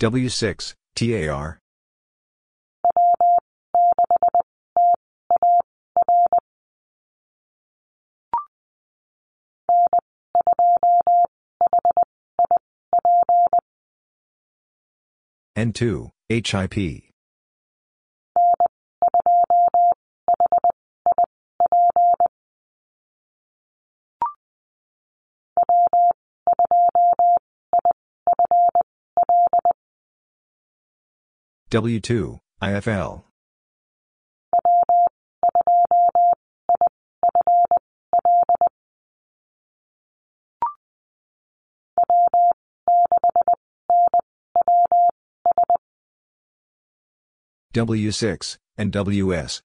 [0.00, 1.58] W6, TAR.
[15.54, 17.09] N2, HIP.
[31.70, 33.22] W2, IFL.
[47.72, 49.62] W6, and WS.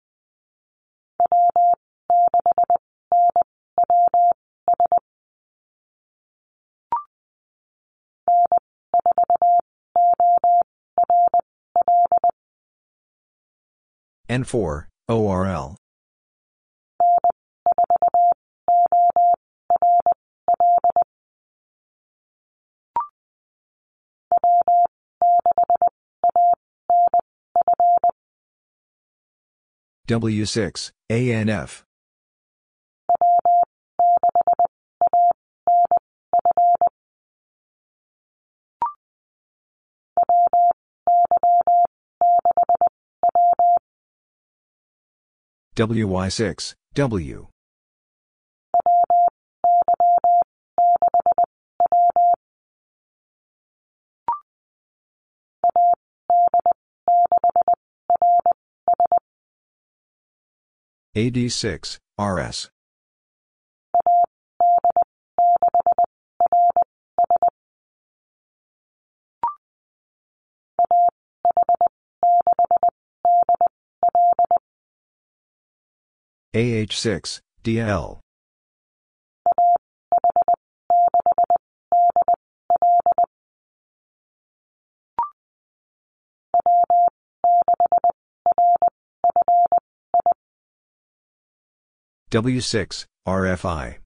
[14.28, 15.76] N4, ORL.
[30.08, 31.84] W6, ANF.
[45.76, 47.48] WY6, W.
[61.16, 62.73] AD6, RS.
[76.54, 78.20] AH6, DL.
[92.30, 94.03] W6, RFI.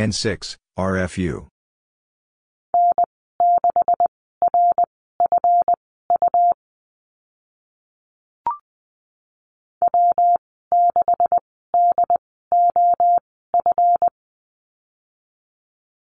[0.00, 1.46] N6, RFU.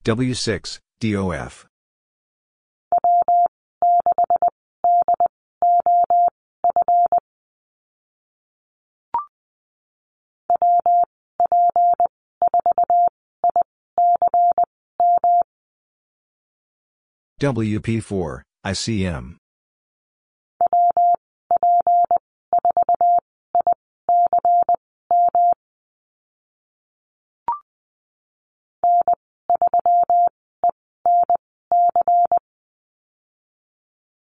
[0.05, 1.67] W6, DOF.
[17.39, 19.37] WP4, ICM.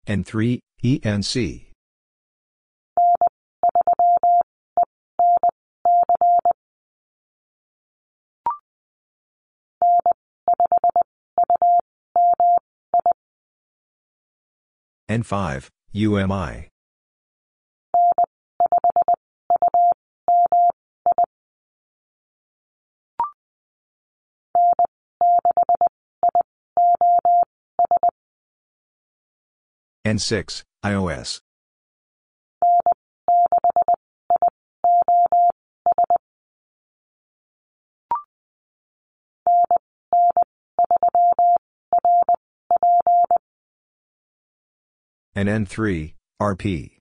[0.07, 1.68] N3, ENC.
[15.09, 16.69] N5, UMI.
[30.07, 31.41] N6, iOS.
[45.38, 46.99] And N3, RP.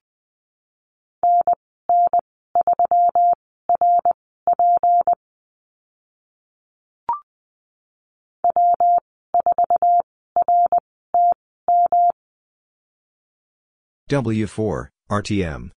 [14.07, 15.71] W4, RTM.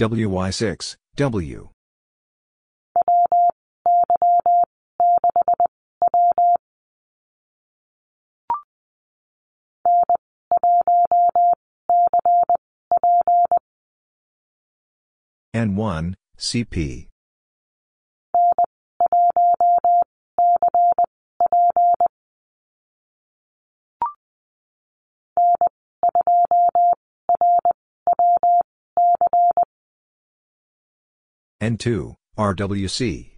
[0.00, 1.68] WY6, W.
[15.54, 17.10] N1, CP.
[31.60, 33.36] N2, RWC.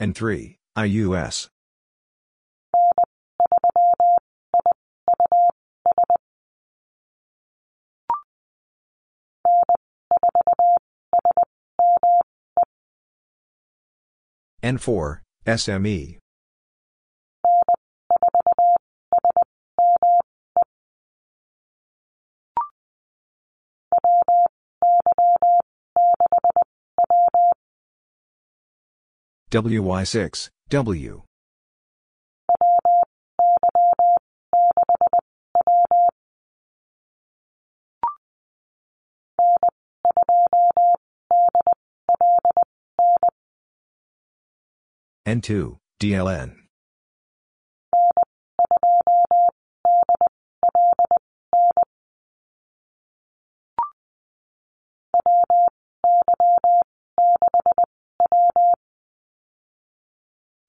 [0.00, 1.48] N3, IUS.
[14.62, 16.18] N4, SME.
[29.50, 31.22] WY6, W.
[45.26, 46.56] N2, DLN.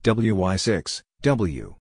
[0.04, 1.76] WY6, W.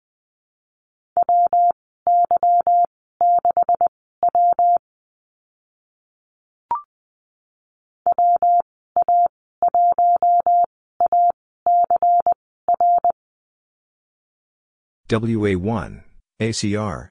[15.09, 16.03] WA1,
[16.39, 17.09] ACR.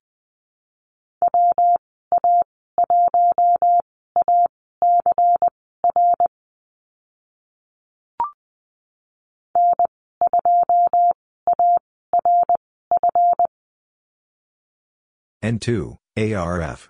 [15.44, 16.90] N2, ARF.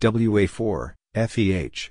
[0.00, 1.90] WA4, FEH.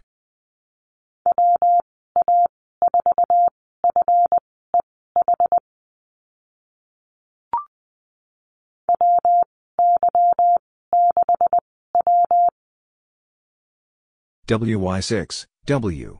[14.47, 16.19] WY6, W.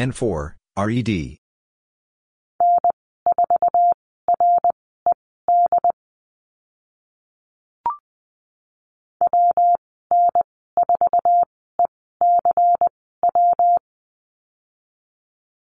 [0.00, 1.36] N4, RED.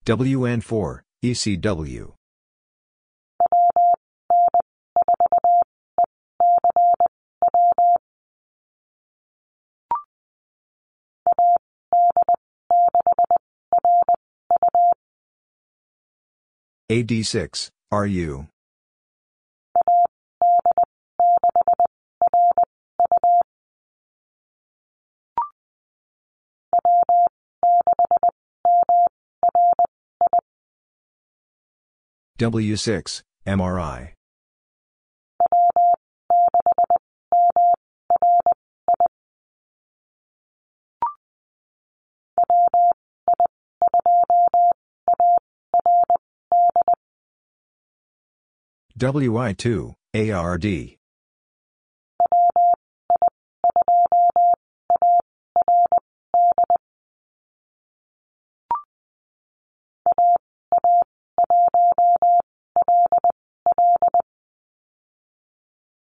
[0.06, 2.19] WN4, ECW.
[16.92, 18.48] AD6, RU.
[32.40, 34.19] W6, MRI.
[49.00, 50.98] WI2, ARD.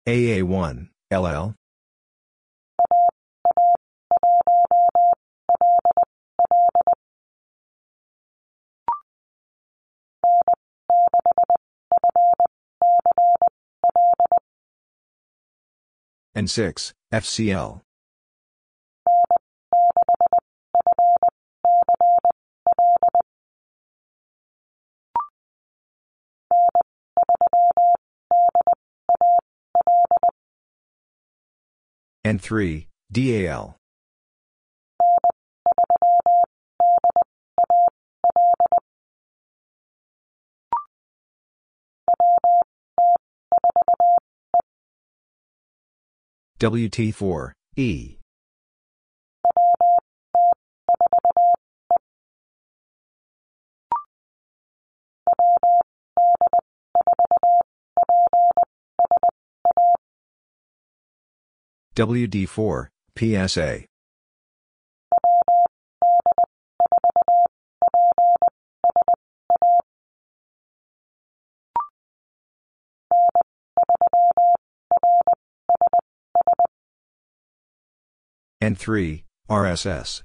[0.08, 1.54] AA1, LL.
[16.36, 17.82] N6, FCL.
[32.26, 33.76] N3, DAL.
[46.60, 48.18] WT4, E.
[61.96, 63.89] WD4, PSA.
[78.62, 80.24] N3, RSS.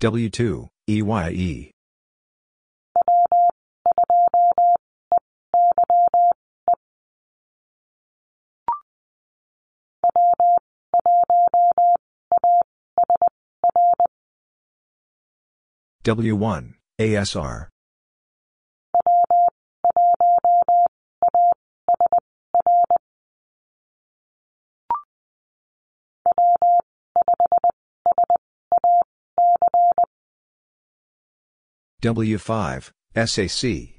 [0.00, 1.72] W2, EYE.
[16.08, 17.68] W1, ASR.
[32.02, 33.97] W5, SAC.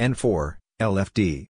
[0.00, 1.46] N4, LFD.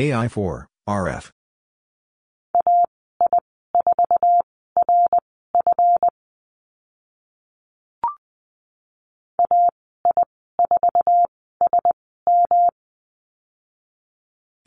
[0.00, 1.30] AI4, RF.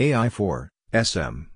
[0.03, 1.47] AI4, SM.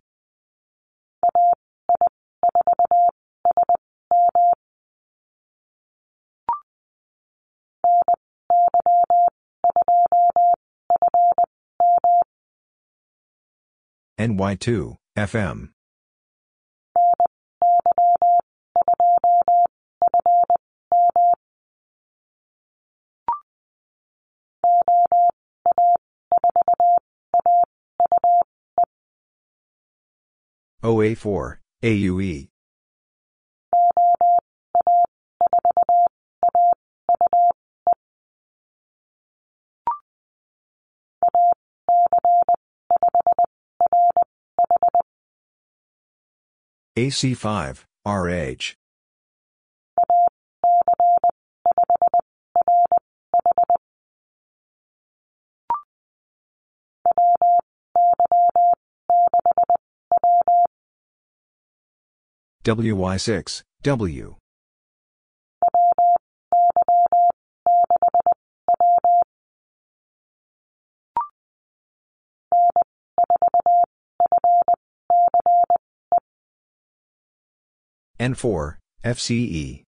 [14.17, 15.69] NY2, FM.
[30.83, 32.47] OA4, AUE.
[46.97, 48.75] AC5, RH.
[62.67, 64.35] WY6, W.
[78.19, 79.86] N4, FCE.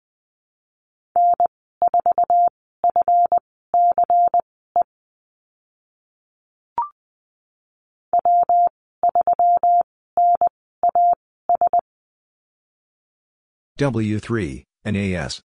[13.77, 15.43] W3, NAS.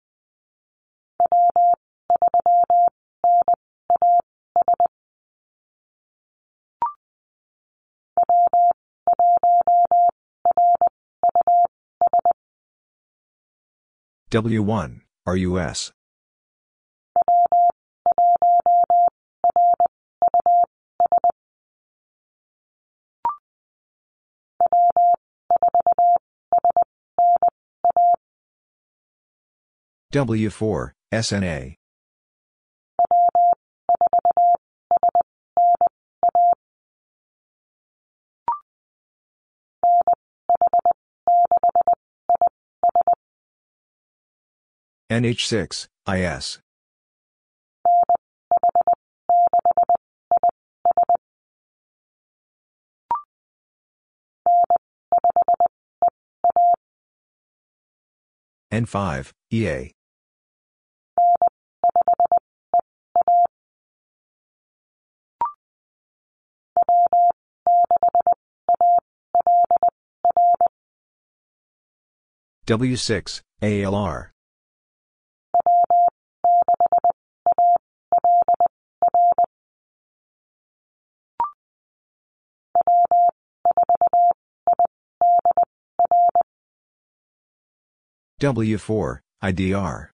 [14.29, 15.91] W1, RUS.
[30.12, 31.75] W4, SNA.
[45.12, 46.60] NH6, IS.
[58.72, 59.92] N5, EA.
[72.69, 74.31] W6, ALR.
[88.39, 90.09] W4, IDR.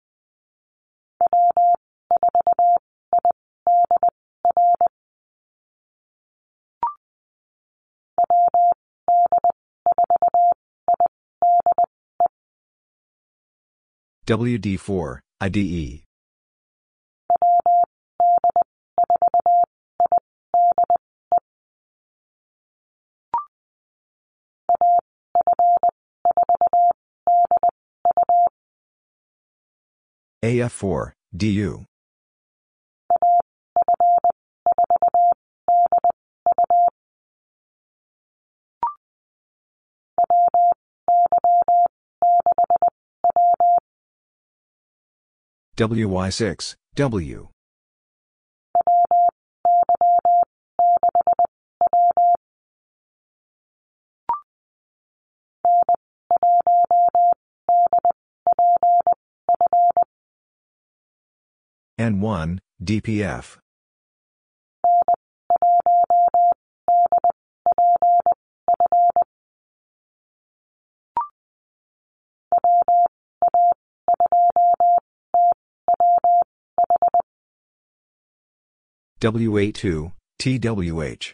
[14.27, 16.03] WD4, IDE.
[30.43, 31.85] AF4, DU.
[45.77, 47.49] WY6, W.
[61.99, 63.57] N1, DPF.
[79.25, 81.33] WA2, TWH.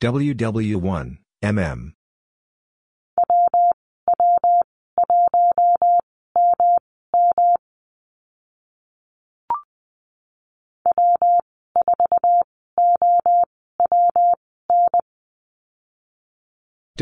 [0.00, 1.92] WW1, MM.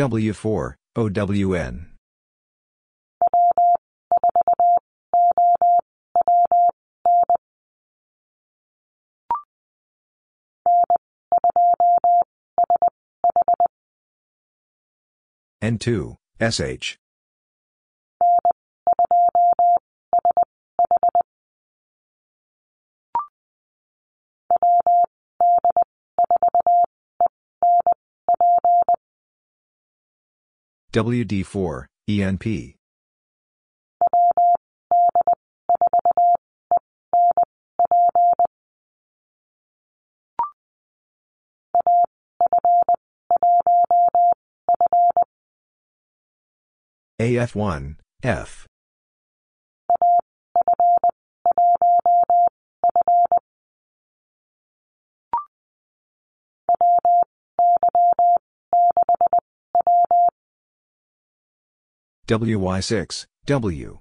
[0.01, 1.87] W4, OWN.
[15.63, 16.97] N2, SH.
[30.93, 32.75] WD4, ENP.
[47.21, 48.67] AF1, F.
[62.31, 63.99] WY6, W.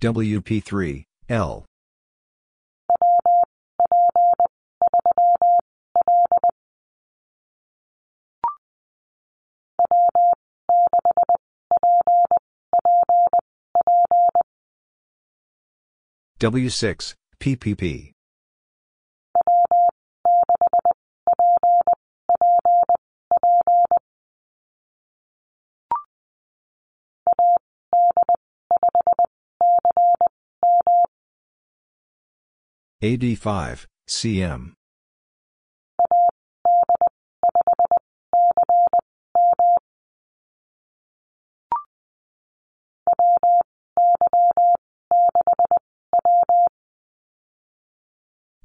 [0.00, 1.67] WP3, L.
[16.40, 18.12] W6, PPP.
[33.02, 34.77] AD5, CM.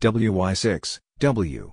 [0.04, 1.72] WY6, W.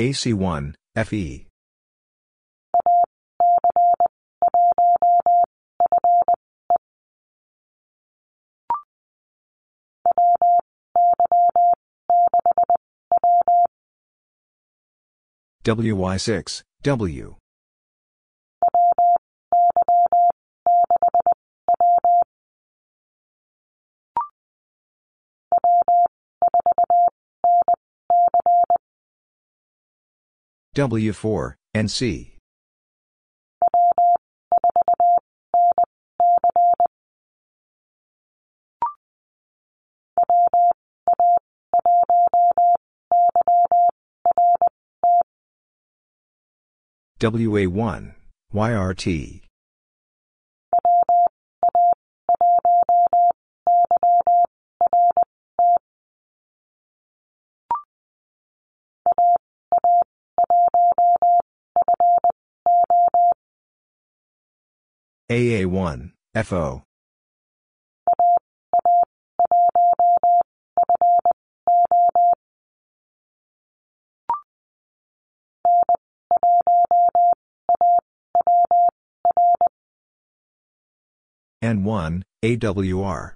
[0.00, 1.46] AC1, FE.
[15.66, 17.34] WY6, W.
[30.76, 32.35] W4, NC.
[47.18, 48.14] WA1,
[48.52, 49.40] YRT.
[65.30, 66.12] AA1,
[66.44, 66.82] FO.
[81.66, 83.32] N1, AWR.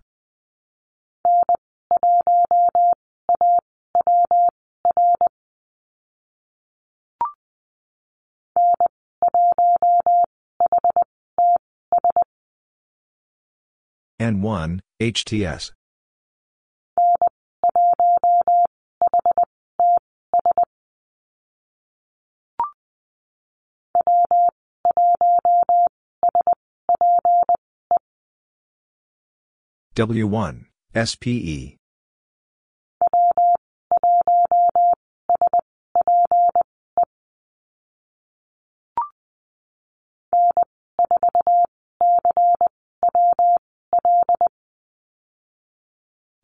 [14.20, 15.72] N1, HTS.
[29.96, 31.76] W1, SPE.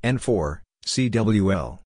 [0.05, 1.86] N4, CWL.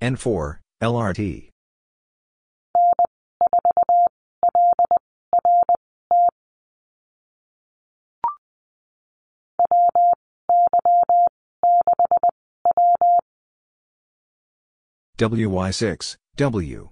[0.00, 1.50] N4, LRT.
[15.18, 16.88] WY6, W.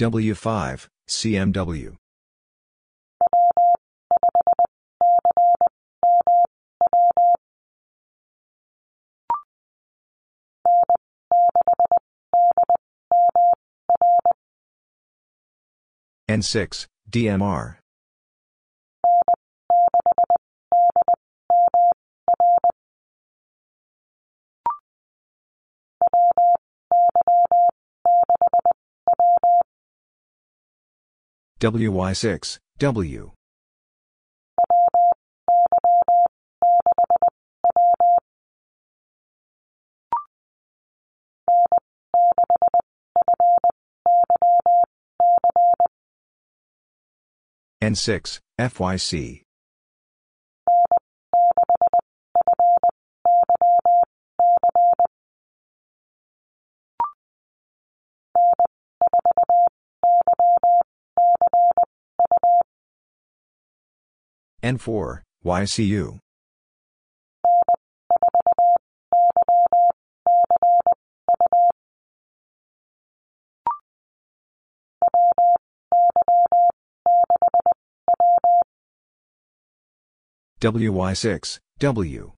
[0.00, 1.96] W5, CMW.
[16.30, 17.79] N6, DMR.
[31.60, 33.32] WY6, W.
[47.82, 49.42] N6, FYC.
[64.62, 66.18] N4, YCU.
[80.60, 82.32] WY6, W.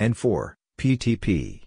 [0.00, 1.62] N4, PTP.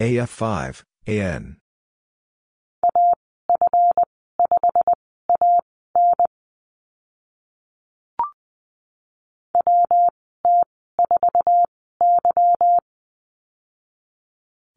[0.00, 1.56] AF5, AN.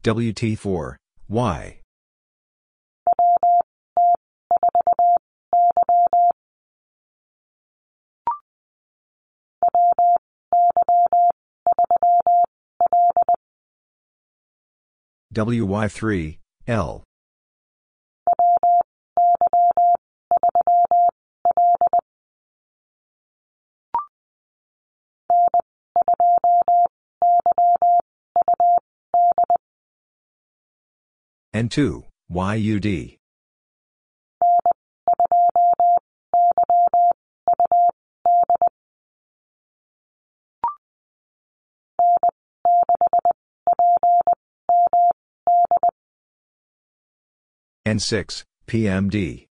[0.02, 0.96] WT4,
[1.28, 1.76] Y.
[15.34, 17.04] WY3, L.
[31.60, 32.04] N2,
[32.54, 33.18] YUD.
[47.86, 49.49] N6, PMD.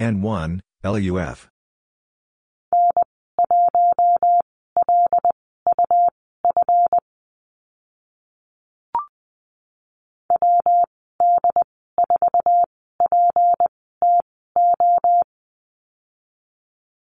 [0.00, 1.48] N1, LUF.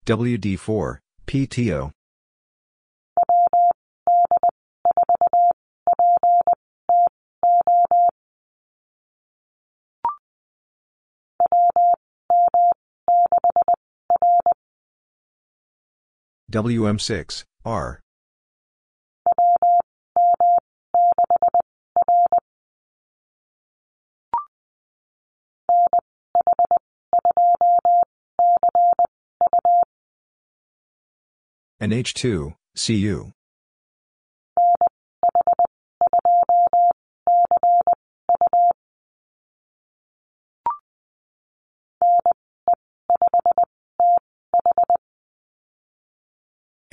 [0.07, 1.98] WD4, PTO.
[16.51, 18.01] WM6, R.
[31.81, 33.33] And H2, CU.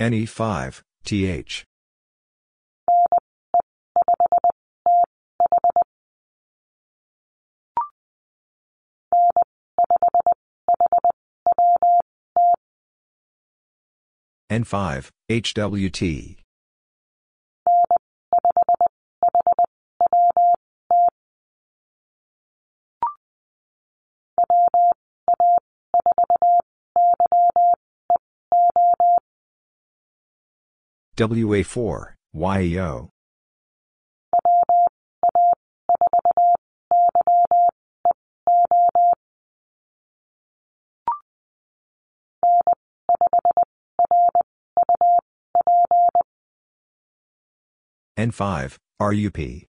[0.00, 1.64] NE5, TH.
[14.50, 16.45] N5, HWT.
[31.16, 33.08] WA4, YEO.
[48.18, 49.66] N5, RUP.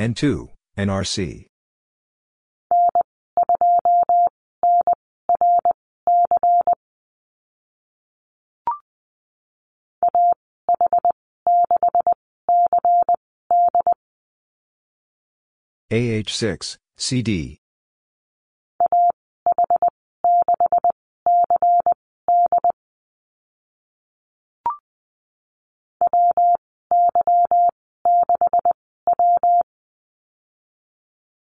[0.00, 1.44] N2, NRC.
[15.90, 17.60] AH6, CD.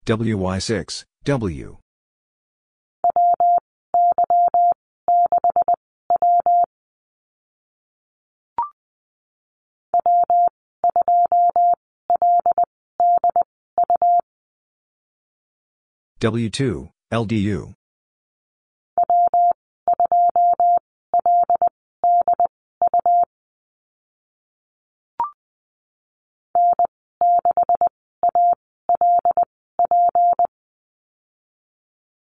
[0.06, 1.78] WY6, W.
[16.20, 17.74] W2, LDU.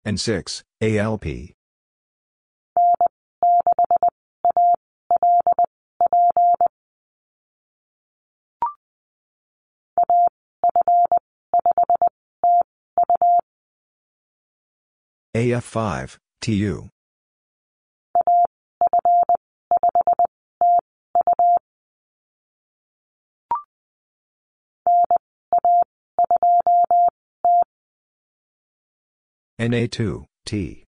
[0.08, 1.54] N6, ALP.
[15.36, 16.88] AF5, TU.
[29.60, 30.84] NA2, T.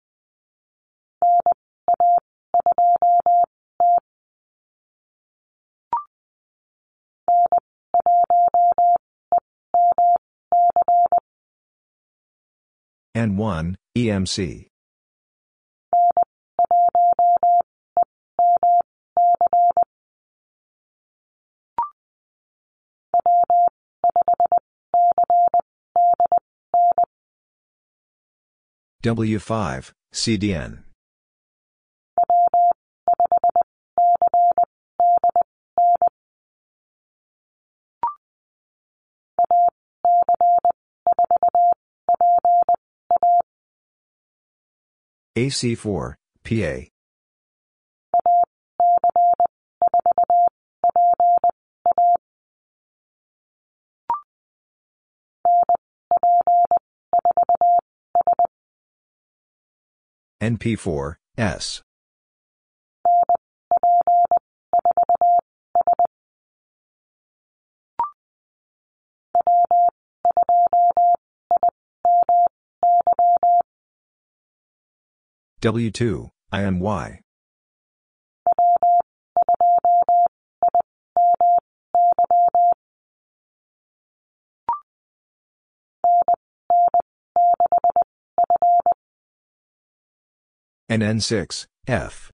[13.16, 14.69] N1, EMC.
[29.02, 30.84] W5, CDN.
[45.34, 46.90] AC4, PA.
[60.40, 61.83] NP4, S.
[75.61, 77.20] W2, IMY.
[90.90, 92.33] NN6, F.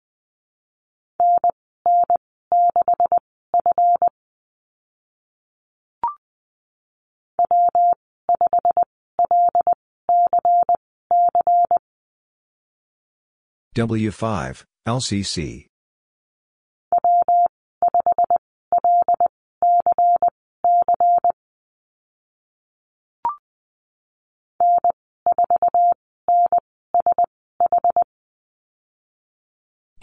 [13.76, 15.66] W5, LCC.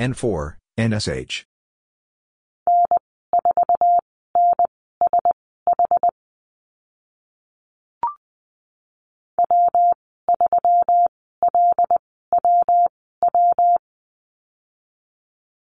[0.04, 1.46] N4, NSH.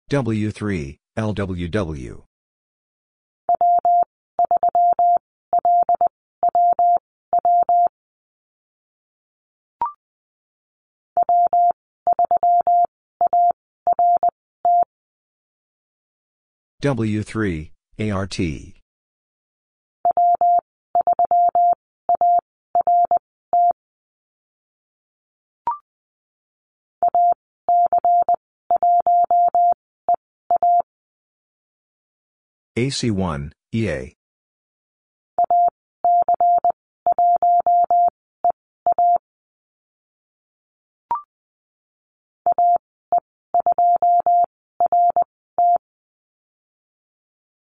[0.10, 2.29] W3, LWW.
[16.82, 18.40] W3, ART.
[32.78, 34.16] AC1, EA.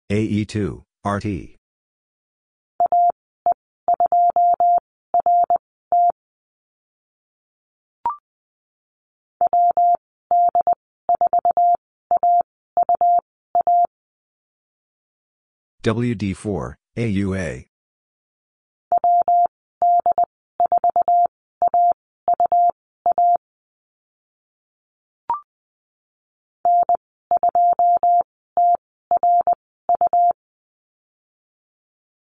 [0.08, 1.56] AE2, RT.
[15.82, 17.66] WD4, AUA.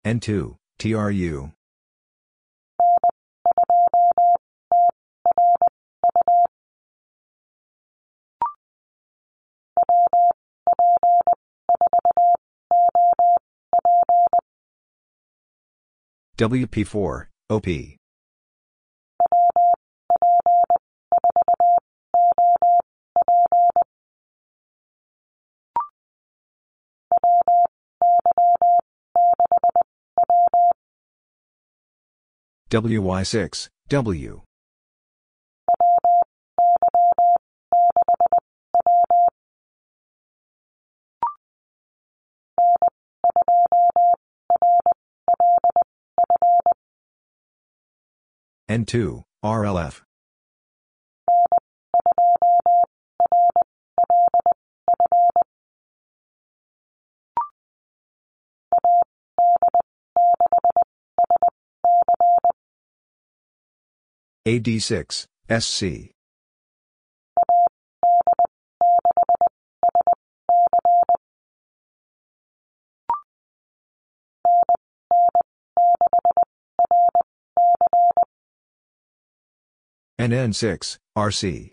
[0.05, 1.53] N2, TRU.
[16.37, 17.67] WP4, OP.
[32.73, 34.41] WY6, W.
[48.71, 50.03] N2, RLF.
[64.45, 66.11] AD6, SC.
[80.21, 81.73] NN6, RC.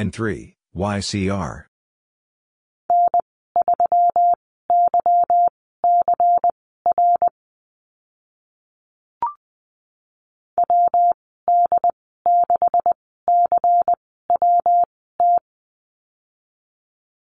[0.00, 1.64] N3, YCR.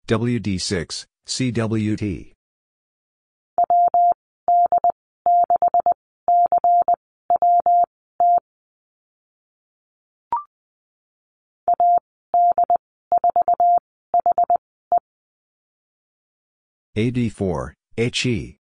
[0.08, 2.32] WD6, CWT.
[16.98, 18.58] AD4, HE.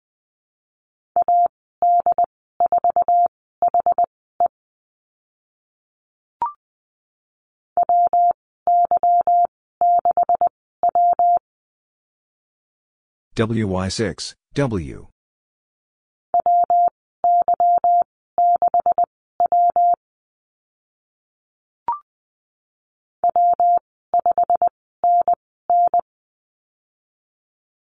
[13.38, 15.08] WY6, W.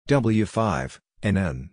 [0.08, 1.68] W5, NN.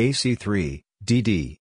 [0.00, 1.58] AC3, DD.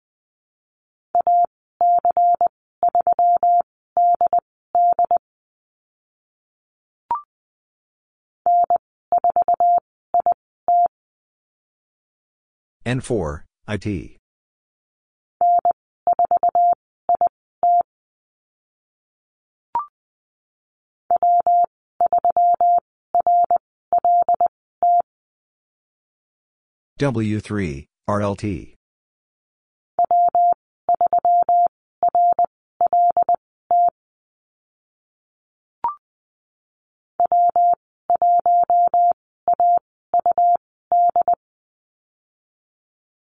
[12.89, 14.17] N4, IT.
[26.99, 28.78] W3, RLT.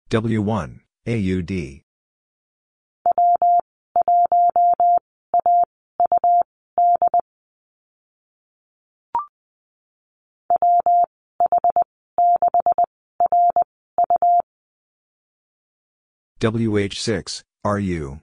[0.09, 1.82] W1, AUD.
[16.38, 18.20] WH6, RU.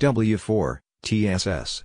[0.00, 1.84] W4, TSS.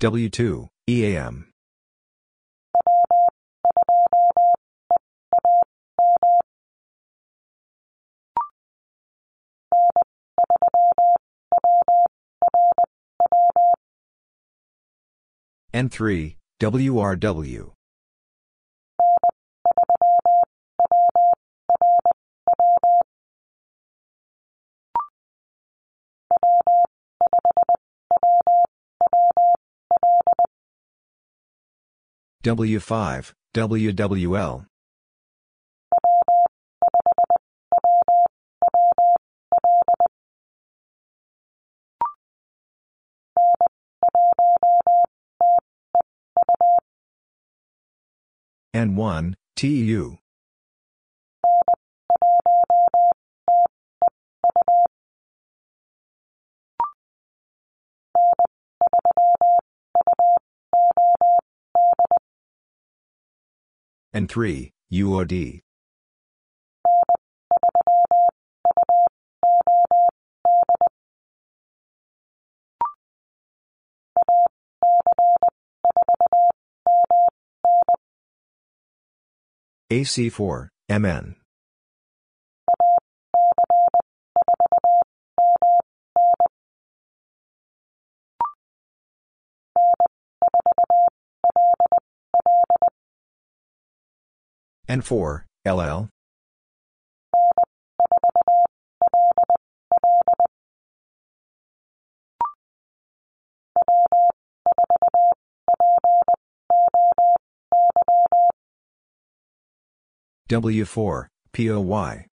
[0.00, 1.51] W2, EAM.
[15.74, 17.72] N3, WRW.
[32.44, 34.66] W5, WWL.
[48.74, 50.16] N1, TU.
[64.14, 65.62] N3, UOD.
[79.92, 81.36] AC4, MN.
[94.88, 96.08] N4, LL.
[110.52, 112.26] W4, POY.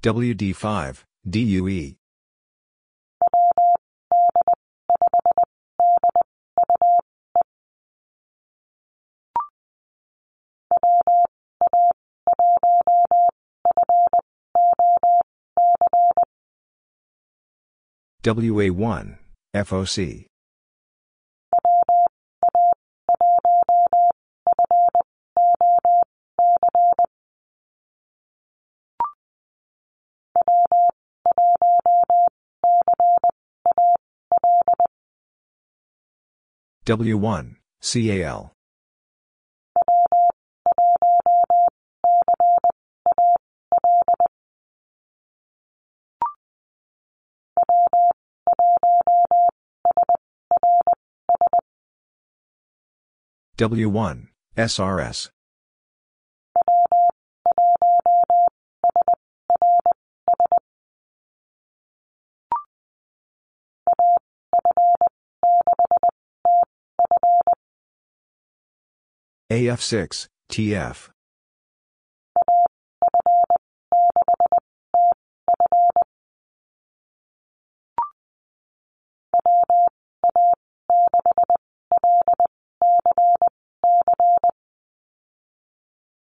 [0.00, 1.97] WD5, DUE.
[18.28, 19.16] WA1,
[19.54, 20.26] FOC.
[36.84, 38.57] W1, CAL.
[53.58, 55.30] W1, SRS.
[69.50, 71.10] AF6, TF.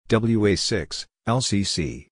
[0.09, 2.07] WA6, LCC.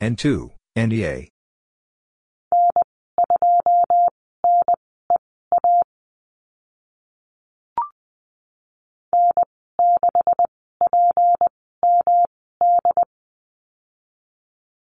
[0.00, 1.28] N2, NEA.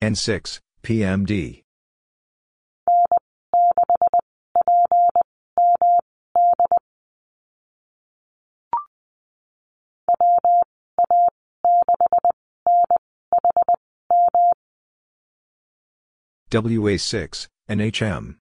[0.04, 1.62] N6, PMD.
[16.50, 18.36] WA6, NHM.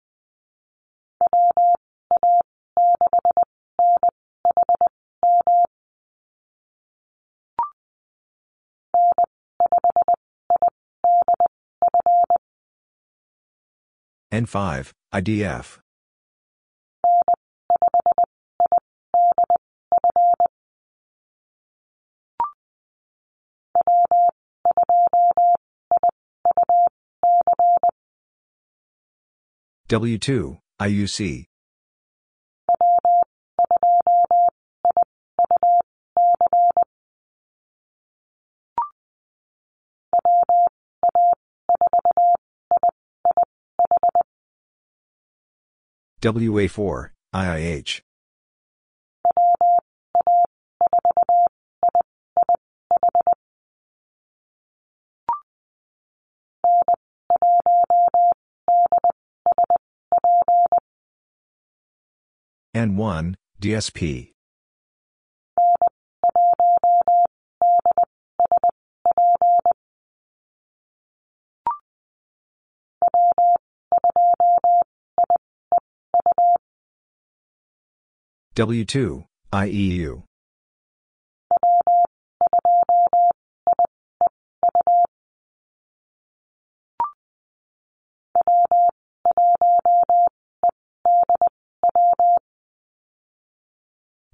[14.33, 15.77] N5, IDF.
[29.87, 31.45] W2, IUC.
[46.23, 47.99] WA4, IIH.
[62.73, 64.32] N1, DSP.
[78.55, 80.23] W2, IEU.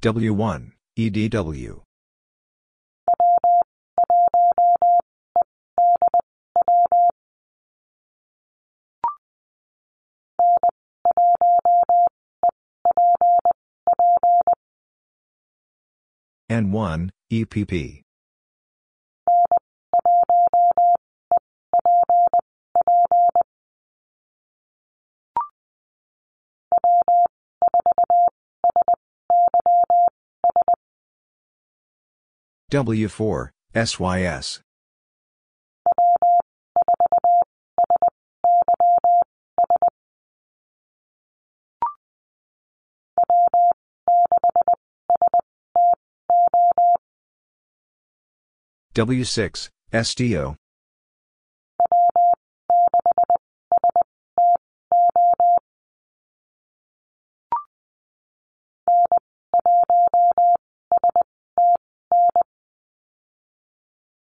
[0.01, 1.88] W1, EDW.
[16.49, 18.01] N1, EPP.
[32.71, 34.61] W4, SYS.
[48.99, 50.57] W6, SDO.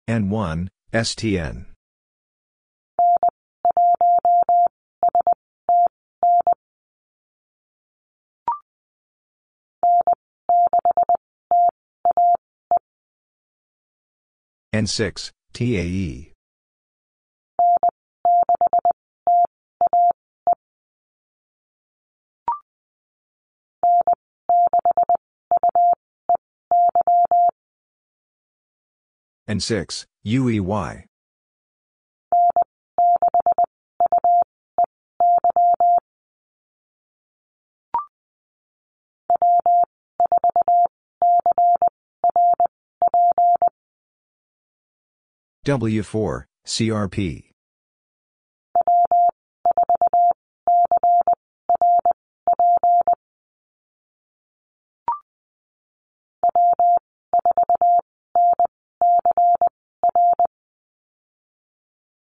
[0.07, 1.65] N1, STN.
[14.73, 16.31] N6, TAE.
[29.49, 31.05] N6, UEY.
[45.65, 47.49] W4, CRP.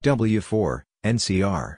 [0.03, 1.77] W4, NCR.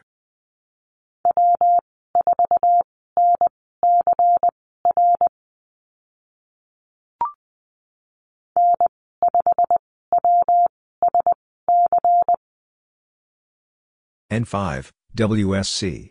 [14.32, 16.10] N5, WSC.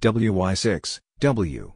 [0.00, 1.72] WY6, W.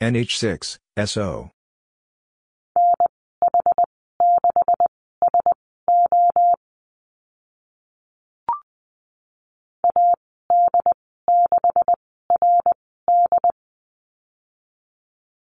[0.00, 1.50] NH6, SO.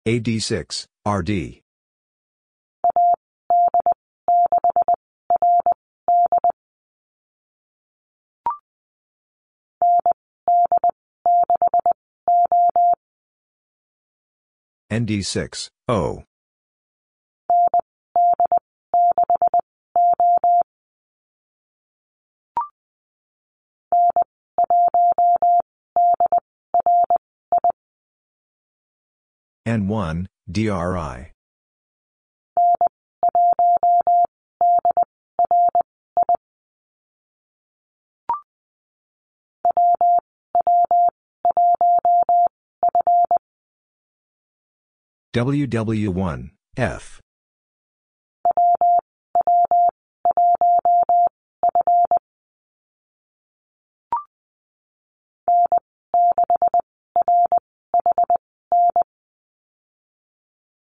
[0.07, 1.61] AD6, RD.
[14.89, 16.23] ND6, O.
[29.67, 31.33] N1, DRI.
[45.33, 47.21] WW1, F.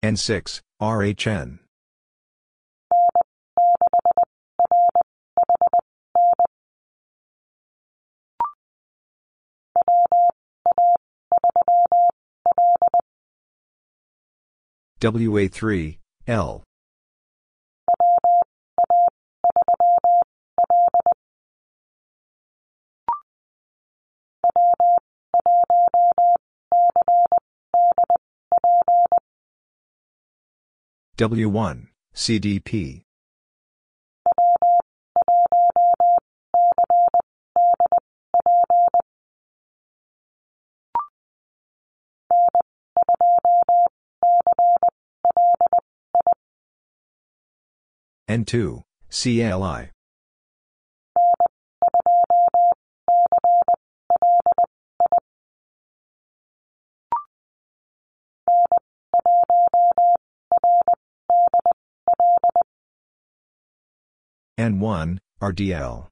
[0.02, 1.58] N6, RHN.
[15.02, 15.98] WA3,
[16.28, 16.62] L.
[31.18, 33.02] W1, CDP.
[48.28, 49.90] N2, CLI.
[64.58, 66.11] N1, RDL.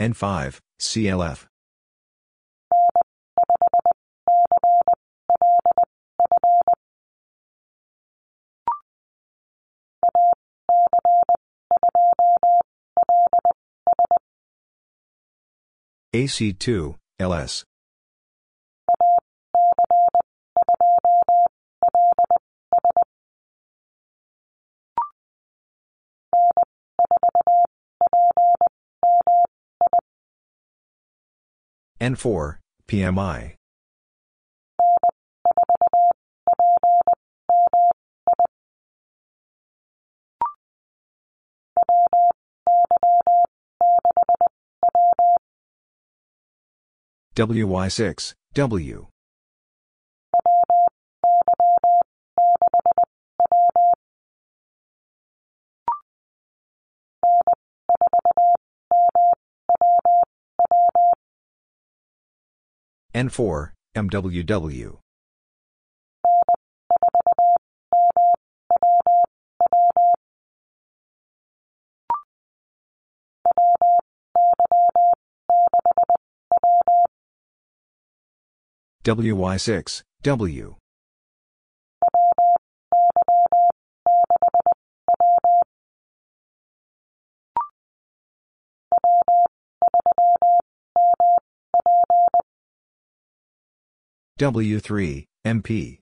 [0.00, 1.46] N5, CLF.
[16.14, 17.64] AC2, LS.
[32.00, 33.54] N4, PMI.
[47.36, 49.06] WY6, W.
[63.16, 64.98] N4, MWW.
[79.06, 80.76] WY6, W.
[94.38, 95.98] W3, MP.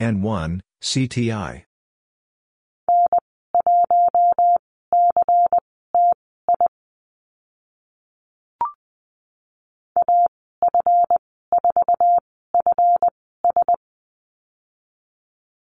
[0.00, 1.67] N1, CTI.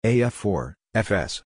[0.04, 1.42] AF4, FS.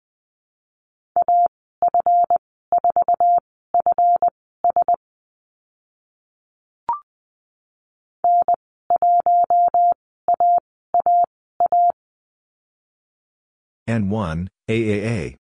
[13.88, 15.41] N1, AAA.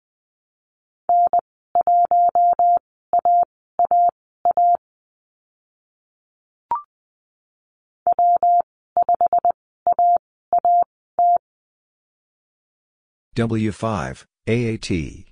[13.35, 15.25] W5, AAT.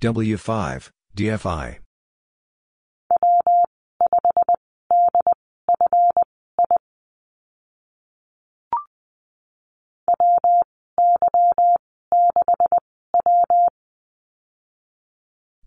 [0.00, 1.78] W5, DFI.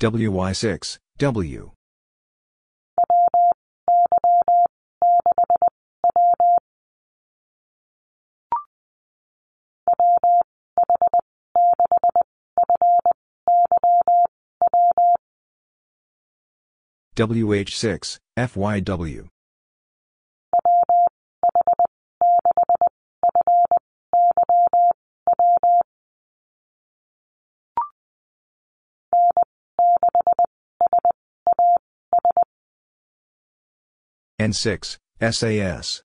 [0.04, 1.72] WY6, W.
[17.16, 19.33] WH6, FYW.
[34.40, 36.02] N6, SAS.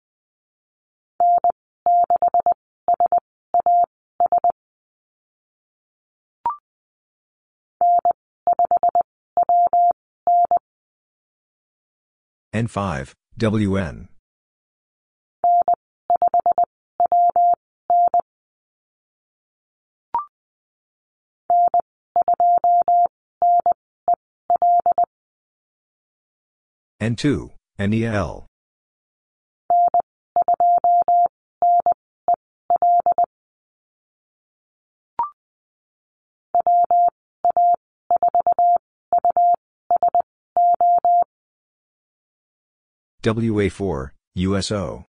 [12.55, 14.09] N5, WN.
[27.01, 28.45] N2, NEL.
[43.22, 45.08] WA4, USO.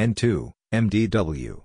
[0.00, 1.60] N2, MDW.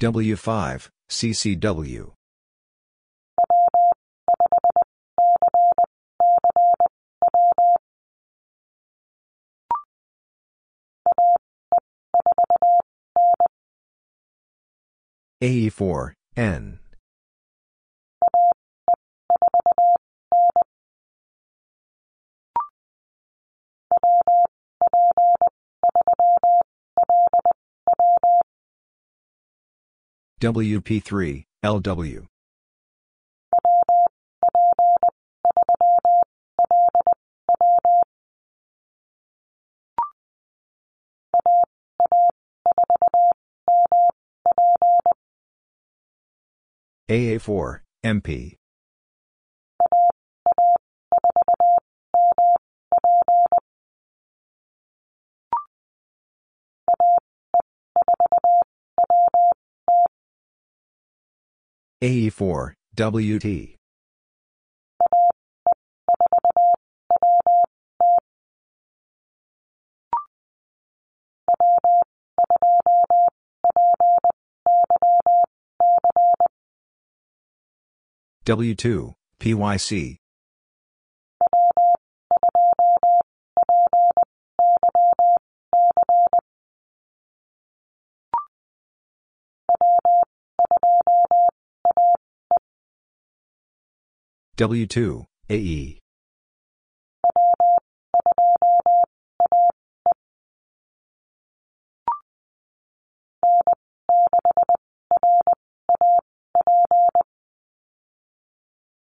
[0.00, 2.12] W5, CCW.
[15.44, 16.78] AE4, N.
[30.40, 32.26] WP3, LW.
[47.10, 48.56] AA4, MP.
[62.02, 63.73] AE4, WT.
[78.44, 80.18] W2, PYC.
[94.58, 96.03] W2, AE.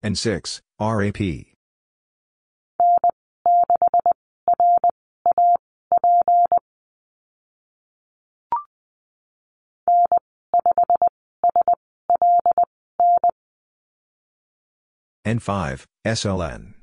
[0.03, 1.45] N6, RAP.
[15.25, 16.73] N5, SLN.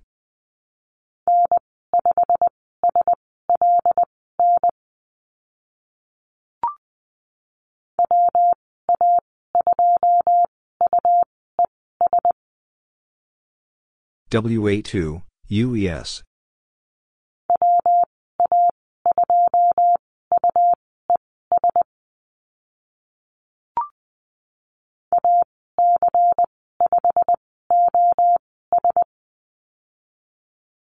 [14.37, 16.23] WA2, UES.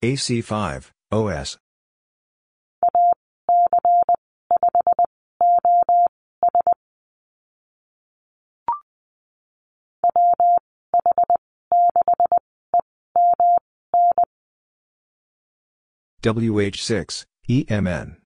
[0.03, 1.57] AC5, OS.
[16.21, 18.17] WH6, EMN.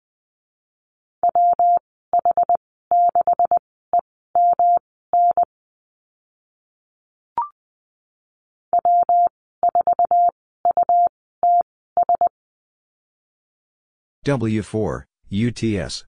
[14.25, 16.05] W4, UTS.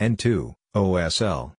[0.00, 1.52] N2, OSL.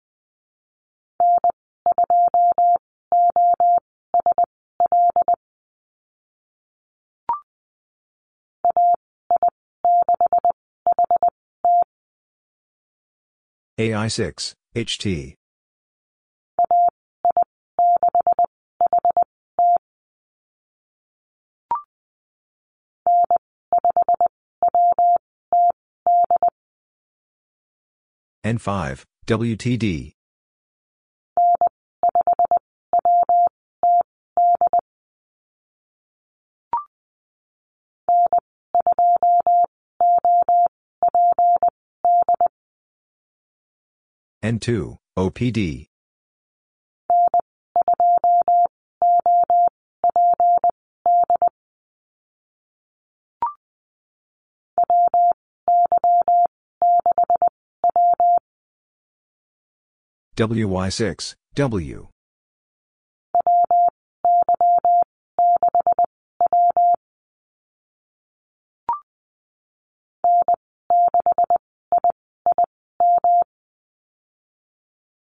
[13.81, 15.35] AI6, HT.
[28.49, 30.15] N5, WTD.
[44.43, 45.89] N2, OPD.
[60.39, 62.07] WY6, W.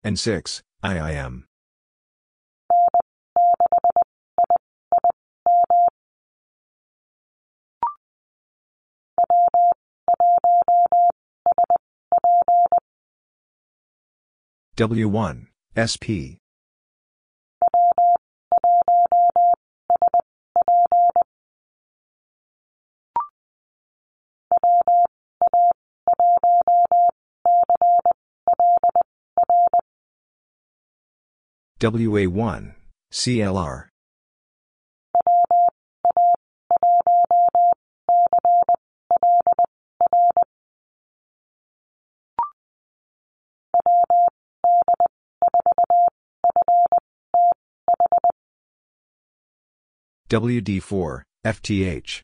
[0.05, 1.43] N6, IIM.
[14.75, 15.45] W1,
[15.77, 16.41] SP.
[31.79, 32.73] WA1,
[33.11, 33.92] CLR.
[50.33, 52.21] WD4, FTH.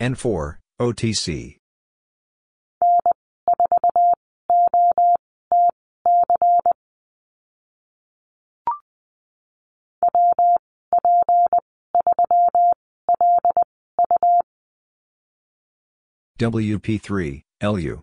[0.00, 1.59] N4, OTC.
[16.40, 18.02] WP3, LU.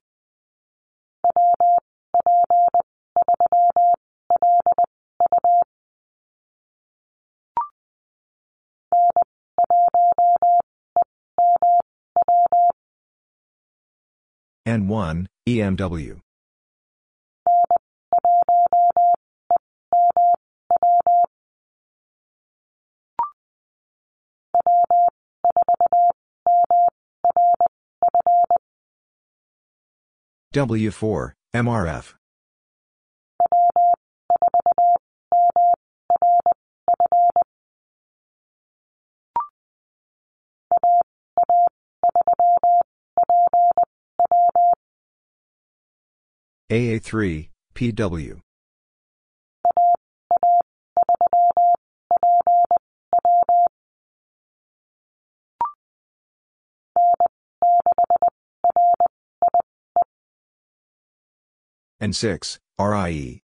[14.68, 16.27] N1, EMW.
[30.54, 32.14] W4, MRF.
[46.70, 48.47] AA3, PW.
[62.00, 63.42] And 6, RIE.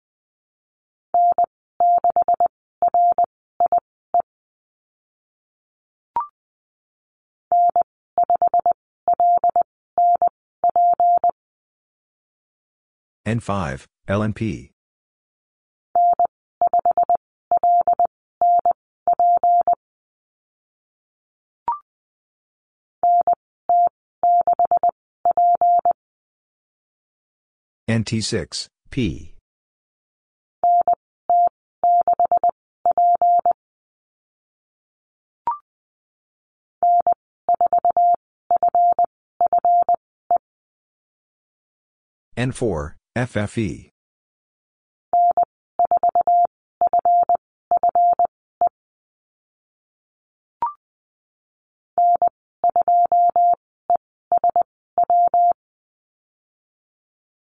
[13.26, 14.72] N5, LNP.
[27.90, 29.34] NT6, P.
[42.38, 43.90] N4, FFE.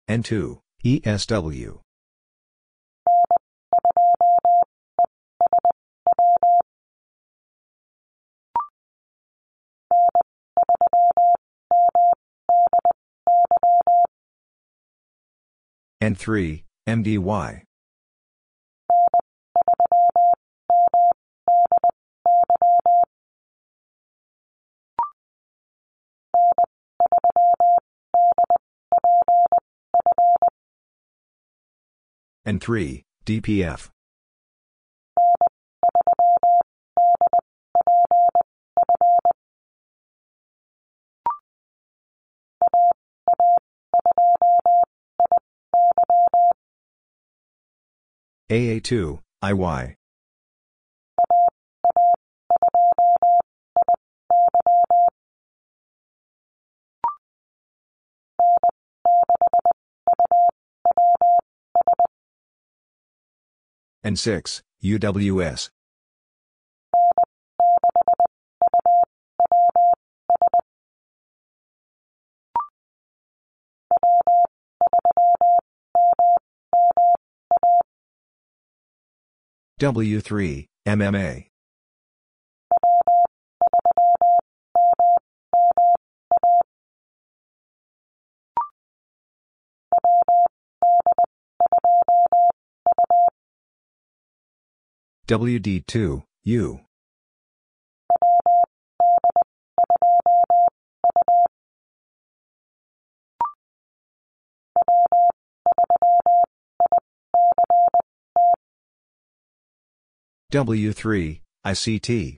[0.10, 1.82] N2, ESW.
[16.02, 17.67] N3, MDY.
[32.48, 33.90] N3, DPF.
[48.50, 49.96] AA2, IY.
[64.04, 65.70] And 6, UWS.
[79.80, 81.48] W3, MMA.
[95.28, 96.80] WD2, U.
[110.50, 112.38] W3, ICT.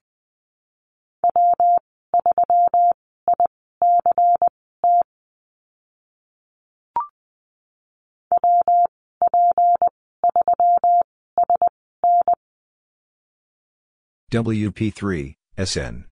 [14.29, 16.05] WP3, SN.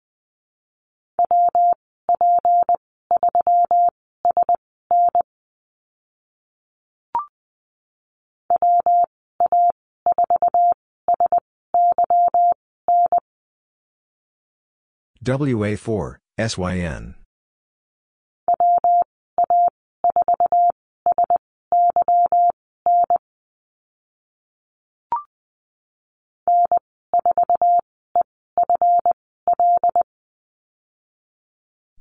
[15.26, 17.24] WA4, SYN.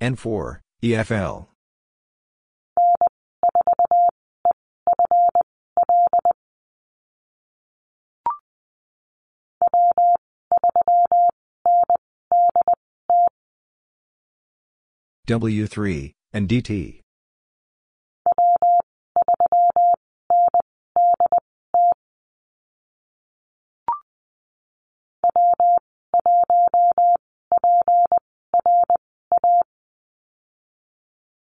[0.05, 1.49] N4, EFL.
[15.27, 17.01] W3, NDT.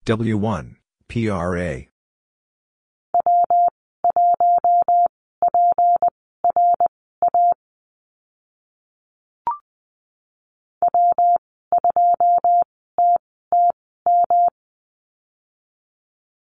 [0.09, 0.75] W1,
[1.07, 1.85] PRA.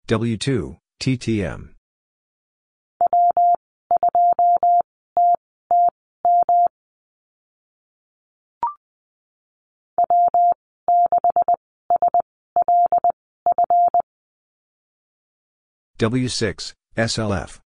[0.09, 1.78] W2, TTM.
[15.99, 17.59] W6, SLF.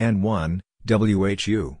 [0.00, 1.78] N1, WHU.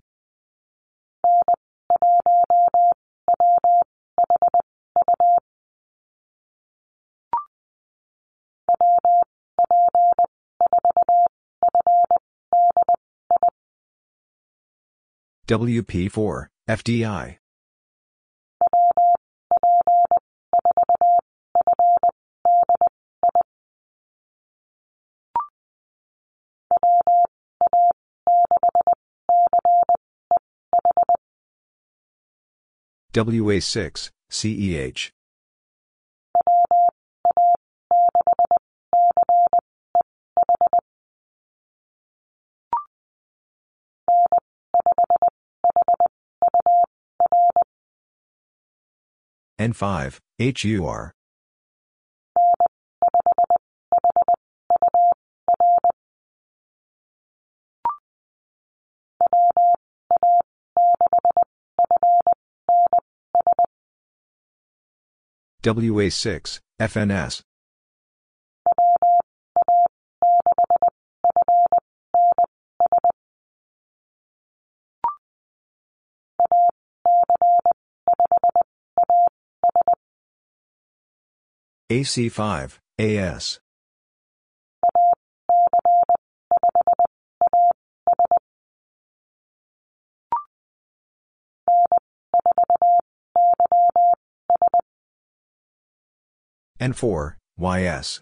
[15.50, 17.36] WP4, FDI.
[33.12, 35.10] WA6, CEH.
[49.60, 51.12] N5, HUR.
[65.62, 67.42] WA6, FNS.
[81.90, 83.58] AC5, AS.
[96.80, 98.20] N4, YS.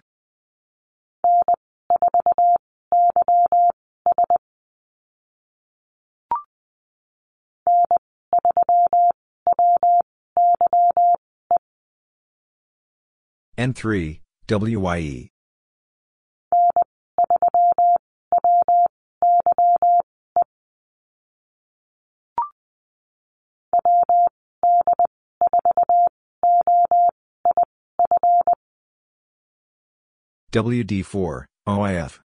[13.58, 15.30] N3, WYE.
[30.52, 32.20] WD4, OIF.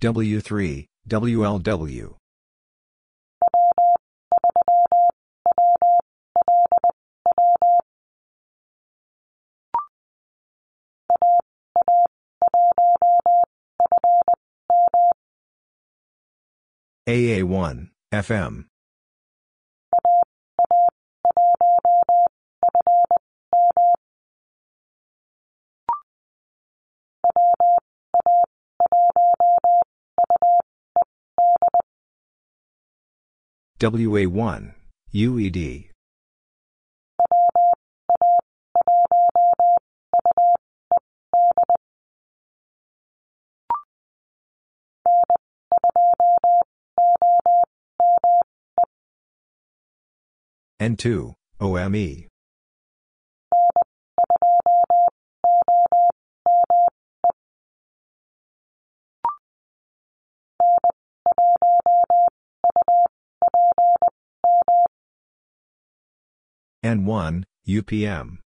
[0.00, 2.14] W3, WLW.
[17.08, 18.64] AA1, FM.
[33.78, 34.74] WA1,
[35.14, 35.90] UED.
[50.80, 52.28] N2, OME.
[66.84, 68.38] N1, UPM.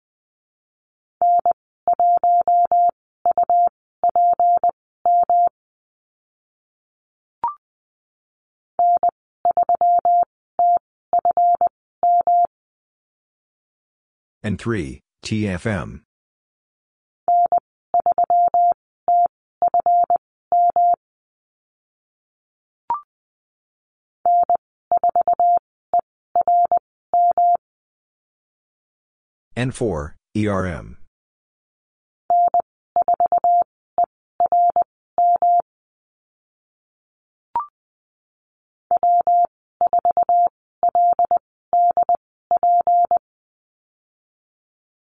[14.43, 16.01] N3, TFM.
[29.55, 30.97] N4, ERM.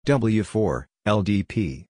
[0.06, 1.86] W4, LDP.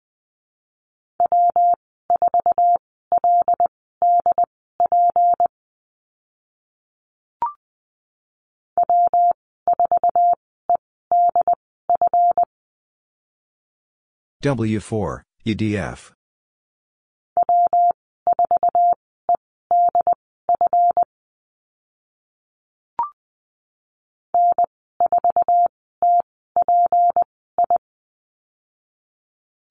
[14.42, 16.10] W4, EDF.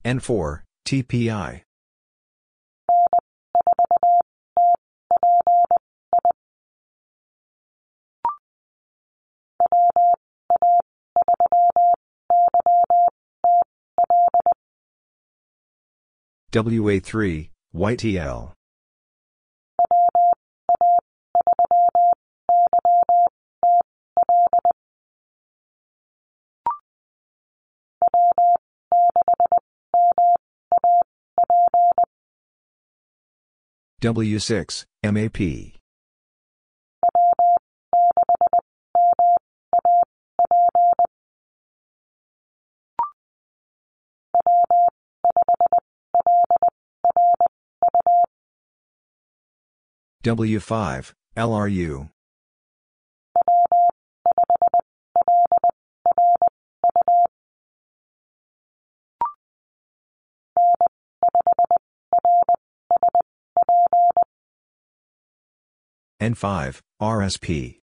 [0.05, 1.63] N4, TPI.
[16.51, 18.51] WA3, YTL.
[34.01, 35.80] W6, MAP.
[50.23, 52.09] W5, LRU.
[66.21, 67.80] N5, RSP.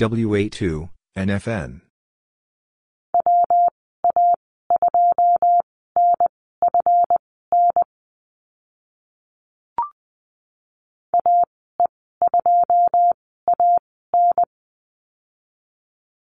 [0.00, 1.82] WA2, NFN.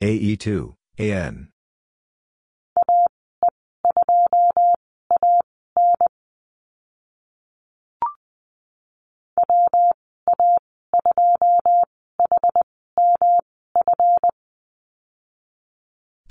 [0.01, 1.49] AE2, AN.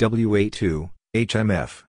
[0.01, 1.83] WA2, HMF.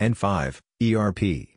[0.00, 1.50] N5, ERP.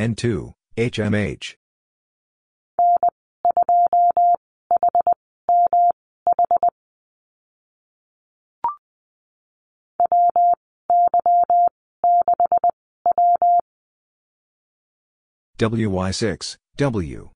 [0.00, 1.56] N2, HMH.
[15.58, 17.30] WY6, W.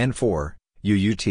[0.00, 1.26] N4, UUT.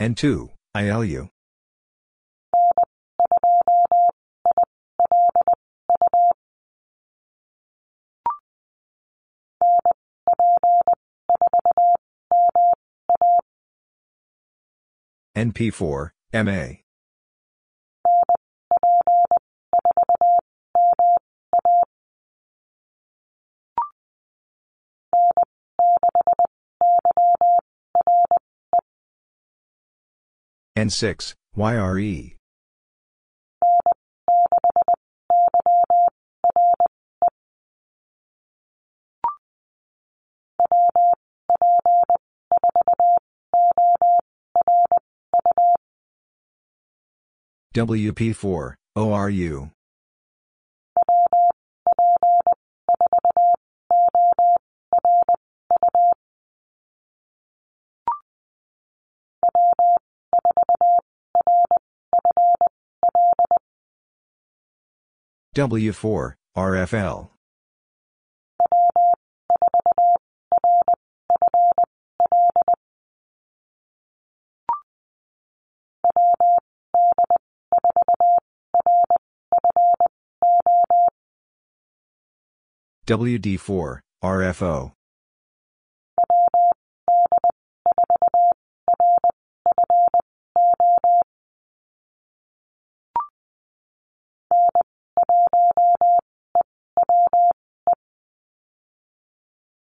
[0.00, 1.28] N2, ILU.
[15.36, 16.82] NP4, MA.
[30.76, 32.36] N6, YRE.
[47.72, 49.70] WP4, ORU.
[65.54, 67.31] W4, RFL.
[83.06, 84.92] WD4, RFO.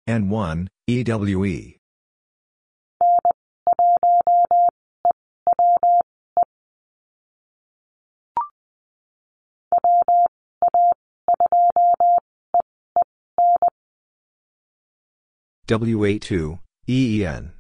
[0.10, 1.81] N1, EWE.
[15.72, 17.54] WA2, EEN.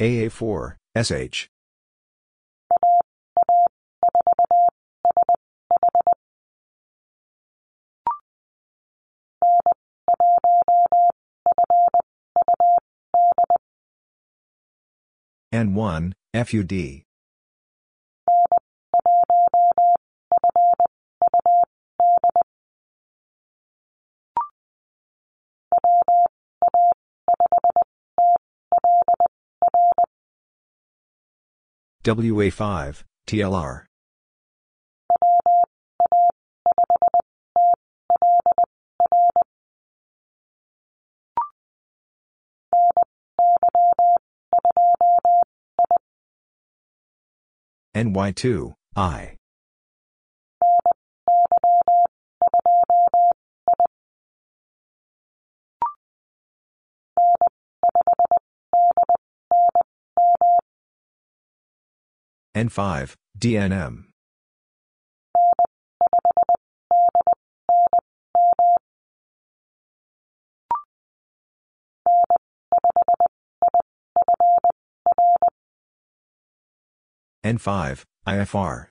[0.00, 1.48] AA4, SH.
[15.54, 17.04] N1, FUD.
[32.02, 33.84] WA5, TLR.
[47.94, 49.36] NY2, I.
[62.56, 64.04] N5, DNM.
[77.44, 78.86] N5, IFR.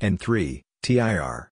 [0.00, 1.49] N3, TIR.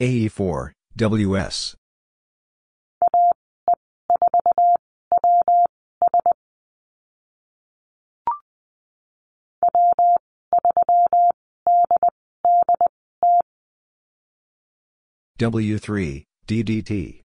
[0.00, 1.76] AE4, WS.
[15.38, 17.22] W3, DDT.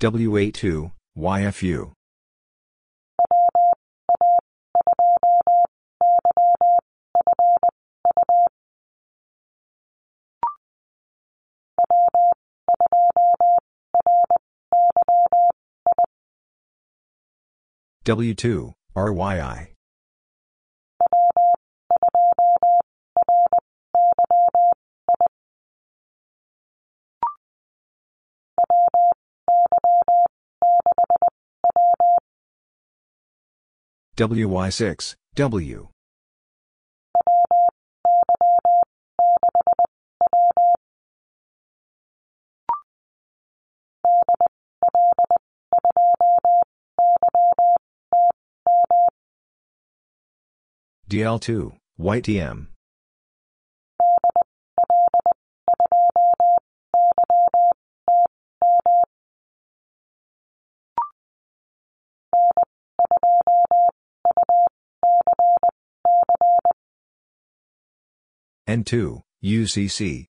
[0.00, 1.92] WA2, YFU.
[18.04, 19.77] W2, RYI.
[34.18, 35.88] WY6, W.
[51.08, 52.66] DL2, YTM.
[68.68, 70.26] N2, UCC.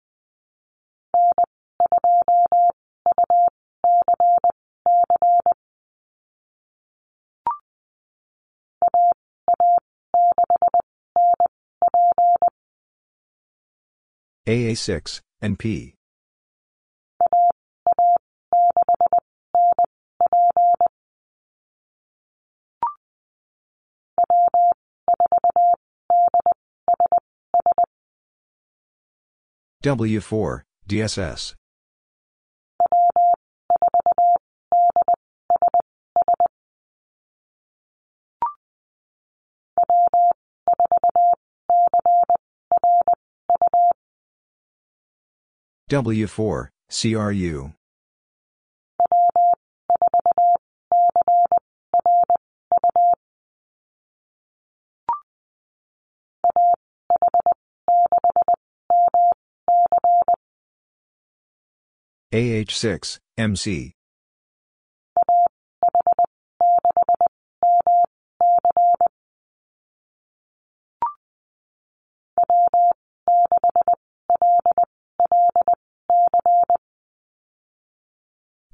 [14.48, 15.92] AA6, NP.
[29.82, 31.54] W4, DSS.
[45.90, 47.72] W4, CRU.
[62.32, 63.92] AH6, MC.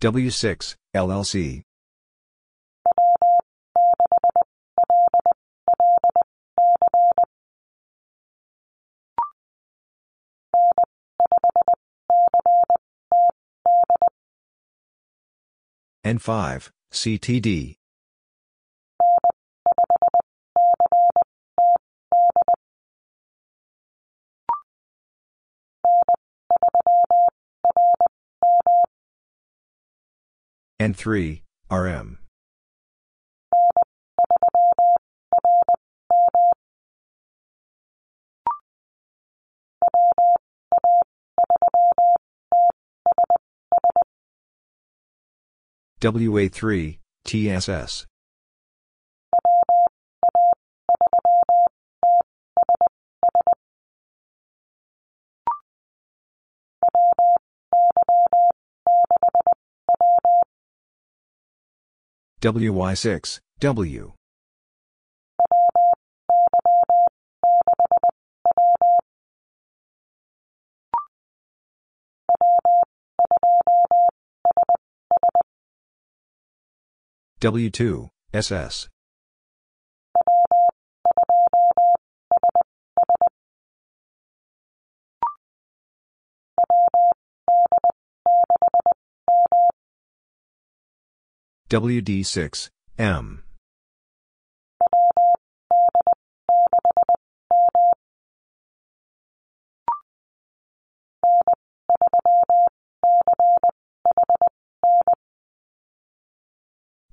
[0.01, 1.68] W6, LLC.
[16.09, 17.77] N5, CTD.
[30.81, 32.19] N3, RM.
[46.01, 48.07] WA3, TSS.
[62.41, 64.18] WY6, W.
[77.41, 78.89] W2, SS.
[91.71, 93.45] WD6, M.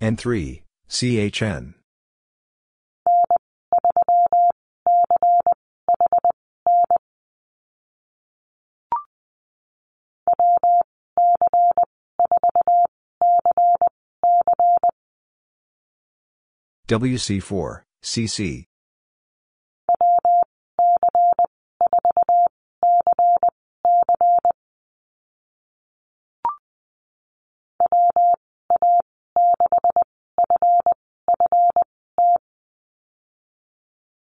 [0.06, 1.74] N3, CHN.
[16.88, 18.66] WC4, CC.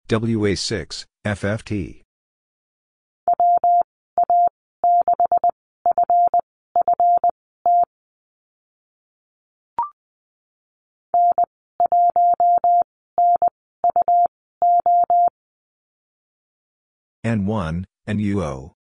[0.09, 2.02] WA6, FFT.
[17.26, 18.78] N1, NUO.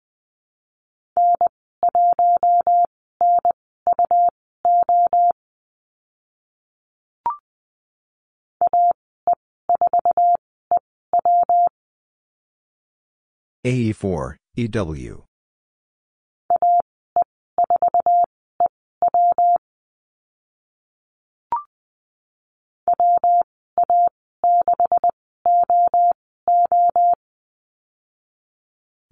[13.66, 15.24] AE4, EW.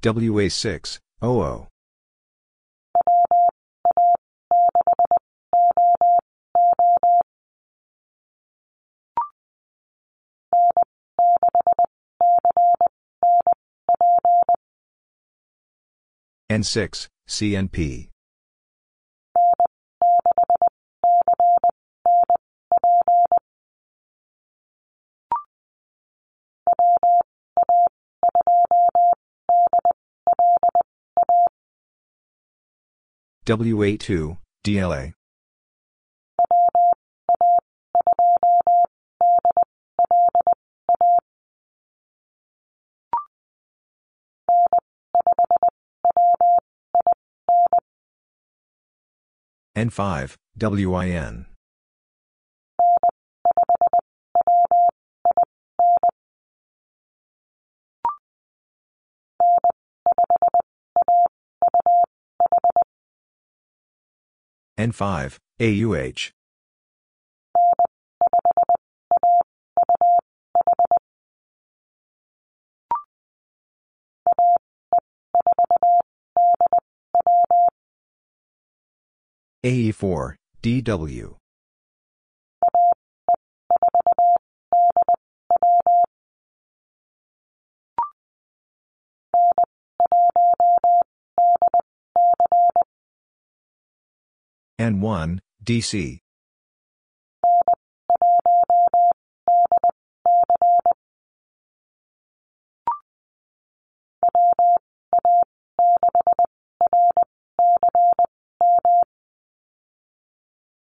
[0.02, 1.66] WA6, OO.
[16.51, 18.09] N6, CNP.
[33.47, 35.12] WA2, DLA.
[49.77, 51.44] N5, WIN.
[64.78, 66.36] N5, AUH.
[79.66, 81.34] AE4, DW.
[94.78, 96.20] N1, DC.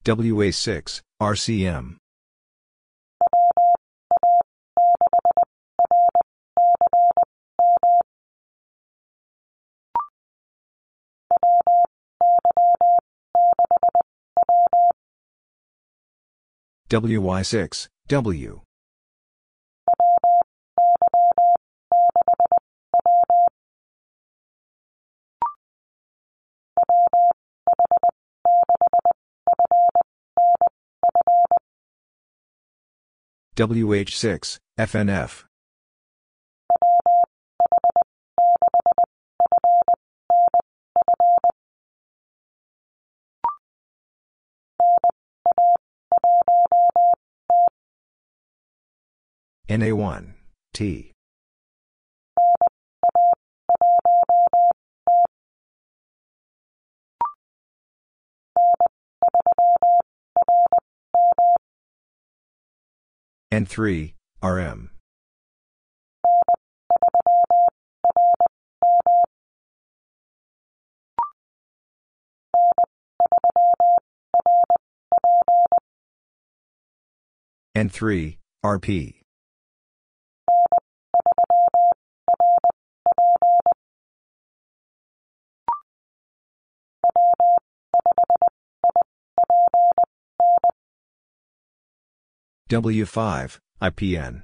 [0.05, 1.97] WA6, RCM.
[16.89, 18.61] WY6, W.
[33.59, 35.43] WH6, FNF.
[49.69, 50.33] NA1,
[50.73, 51.08] T.
[63.51, 64.13] N3,
[64.43, 64.91] RM.
[77.75, 79.18] N3, RP.
[92.69, 94.43] W5, IPN.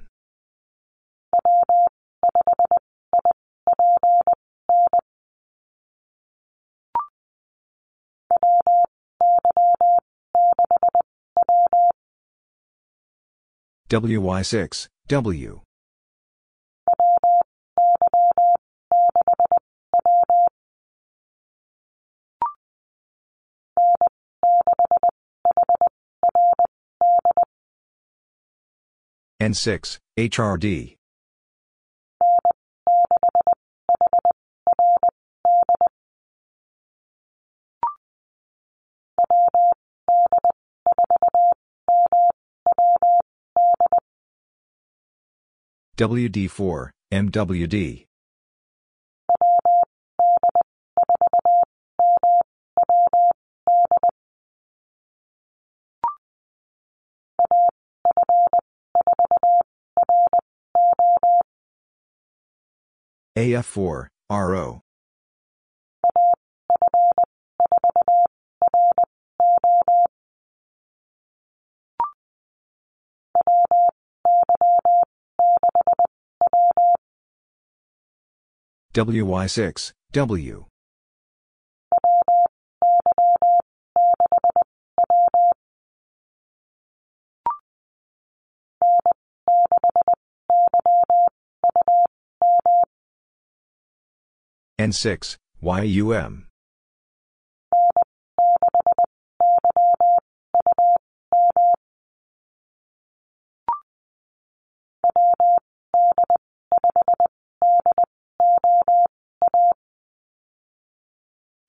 [13.88, 15.60] WY6, W.
[29.46, 30.96] N6, HRD.
[45.96, 48.06] WD4, MWD.
[63.36, 64.80] AF4, RO.
[78.94, 80.64] WY6, W.
[94.86, 95.36] N6,
[95.82, 96.46] YUM.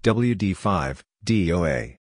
[0.03, 1.97] WD5, DOA.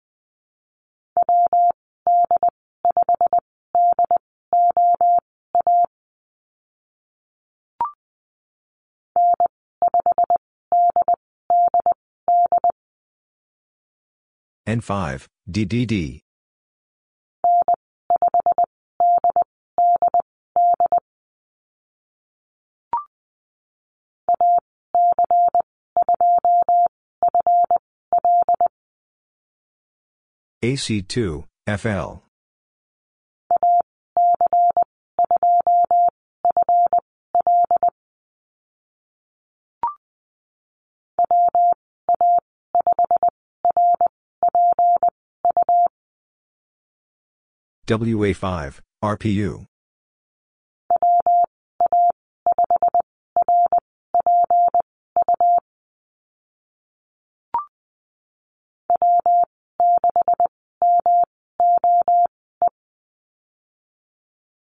[14.66, 16.20] N5, DDD.
[30.62, 32.22] AC2, FL.
[47.86, 49.66] WA5, RPU.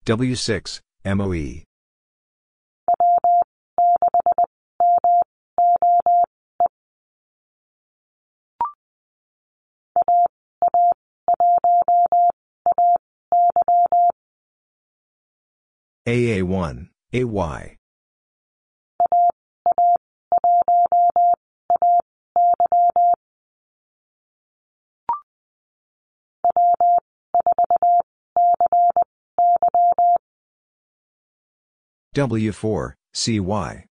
[0.05, 1.63] W6, MOE.
[16.05, 17.77] AA1, AY.
[32.15, 33.85] W4, CY.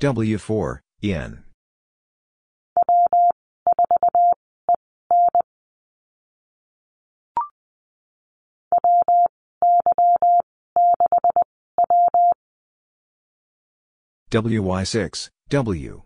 [0.00, 1.42] W4, EN.
[14.30, 16.02] WY6, W.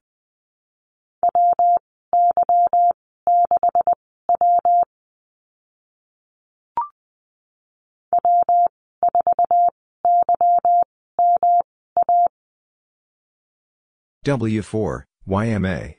[14.24, 15.94] W4, YMA.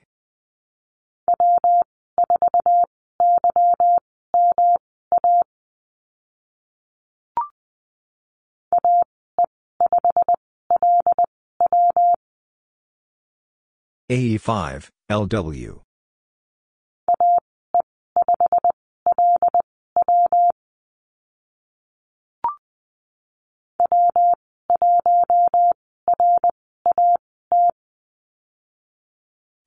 [14.11, 15.81] AE5, LW.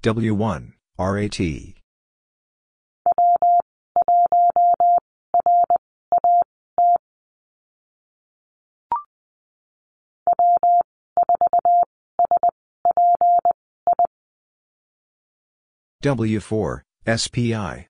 [0.04, 1.40] W1, RAT.
[16.02, 16.82] W4,
[17.16, 17.86] SPI.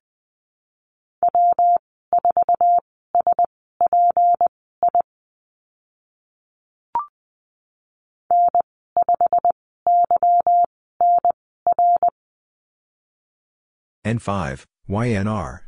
[14.05, 15.61] N5, YNR.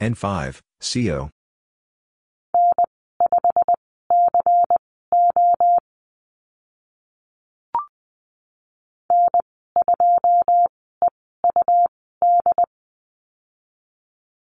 [0.00, 1.30] N5, CO.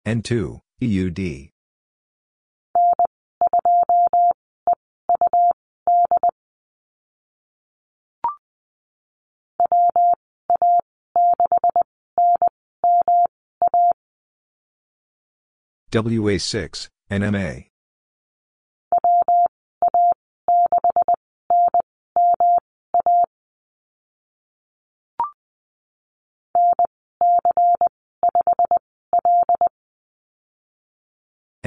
[0.08, 1.50] N2, EUD.
[15.92, 17.68] WA6, NMA.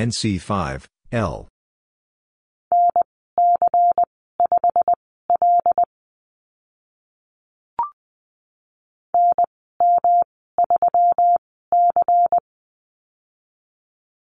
[0.01, 1.47] NC5, L.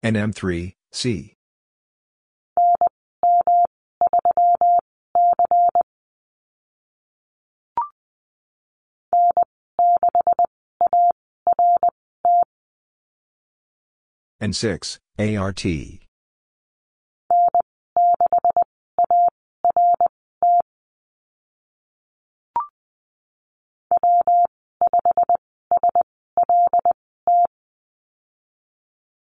[0.06, 1.34] NM3, C.
[14.41, 15.65] N6, ART.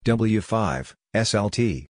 [0.05, 1.87] W5, SLT.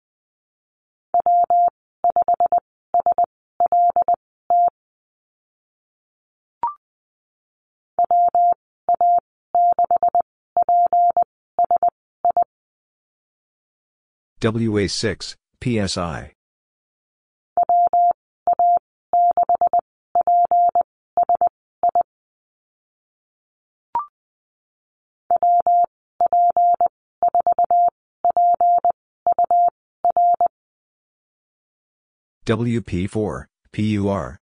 [14.44, 16.34] WA6, PSI.
[32.46, 34.43] WP4, PUR.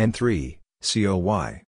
[0.00, 1.62] N3, COY.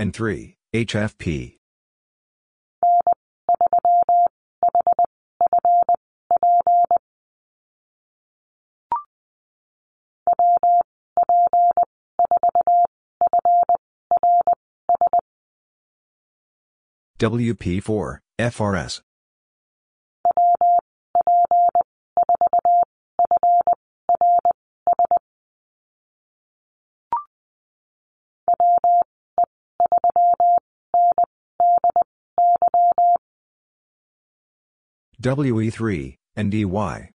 [0.00, 1.58] N3, HFP.
[17.18, 19.00] WP4, FRS.
[35.22, 37.15] WE3, NDY.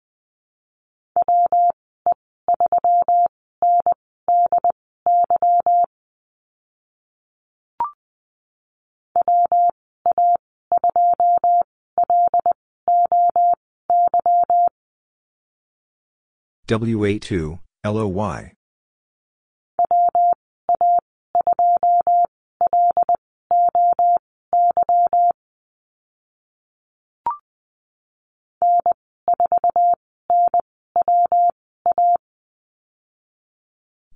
[16.67, 18.51] WA2, LOY.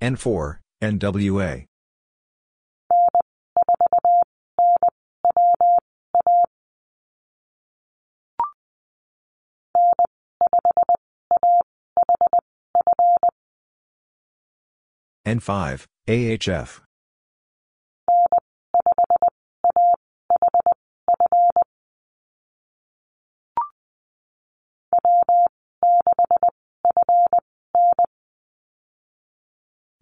[0.02, 1.71] N4, NWA.
[15.32, 16.82] N5, AHF.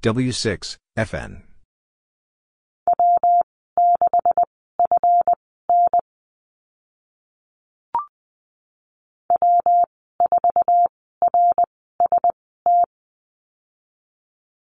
[0.03, 1.50] W6, FN.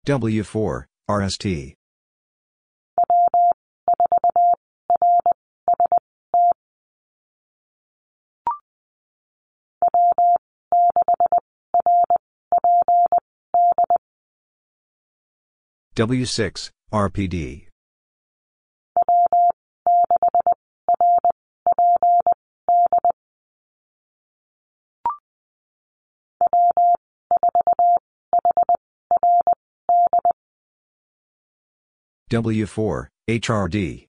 [0.04, 1.74] W4, RST.
[15.96, 17.73] W6, RPD.
[32.34, 34.06] W4, HRD.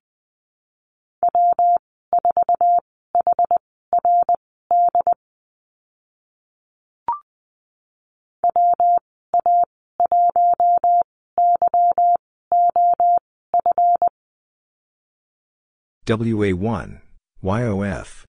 [16.07, 17.01] WA1,
[17.43, 18.25] YOF.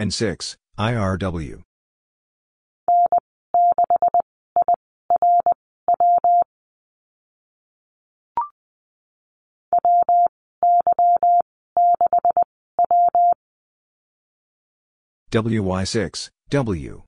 [0.00, 1.60] N6, IRW.
[15.30, 17.02] WY6, W.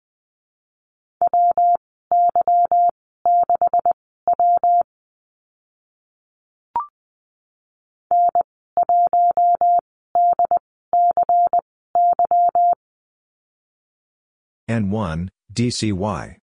[14.73, 16.39] N1, DCY.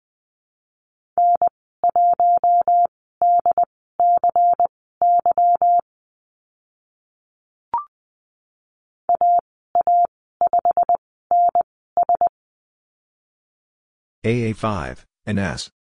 [14.26, 15.75] AA5, NS.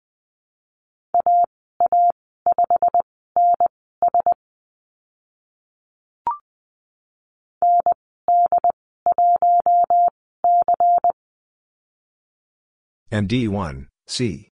[13.14, 14.50] MD1, C.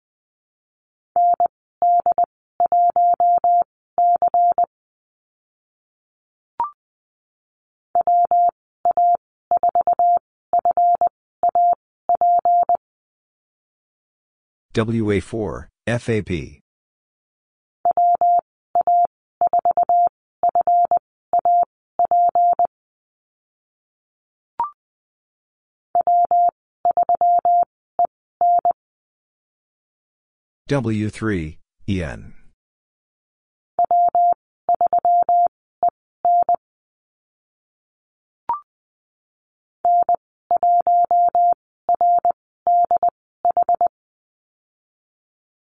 [14.74, 16.67] WA4, FAP.
[30.68, 31.56] W3,
[31.88, 32.34] EN.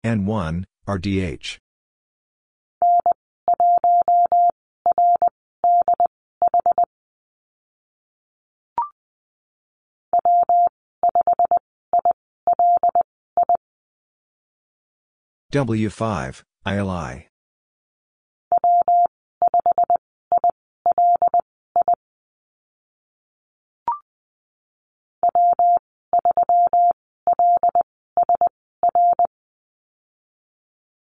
[0.04, 1.58] N1, RDH.
[15.50, 17.26] W5, ILI.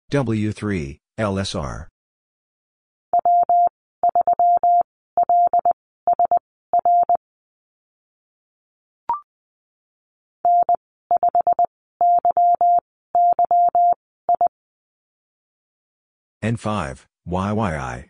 [0.10, 1.88] W3, LSR.
[16.44, 18.06] N5, YYI.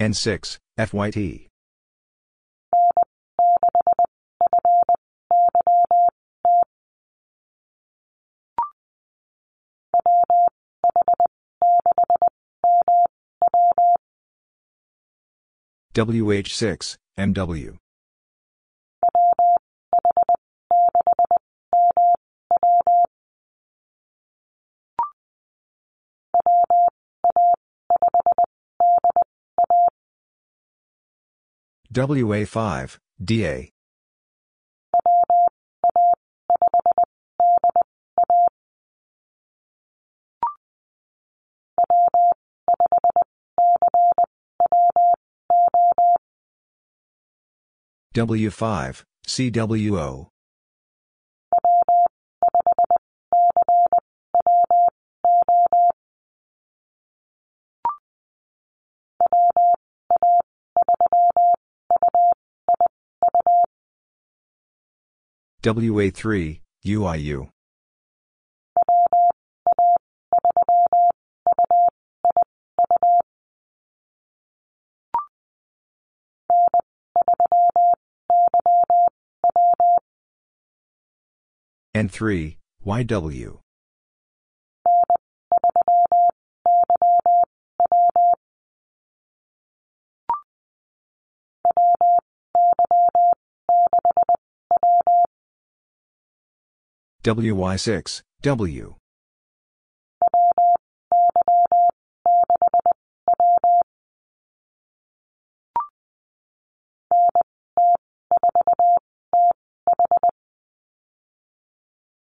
[0.00, 1.47] N6, FYT.
[15.98, 17.76] WH6, MW.
[31.92, 33.72] WA5, DA.
[48.14, 50.28] W5, CWO.
[65.62, 67.48] WA3, UIU.
[81.98, 82.56] N3,
[82.86, 83.58] YW.
[97.24, 98.94] WY6, W.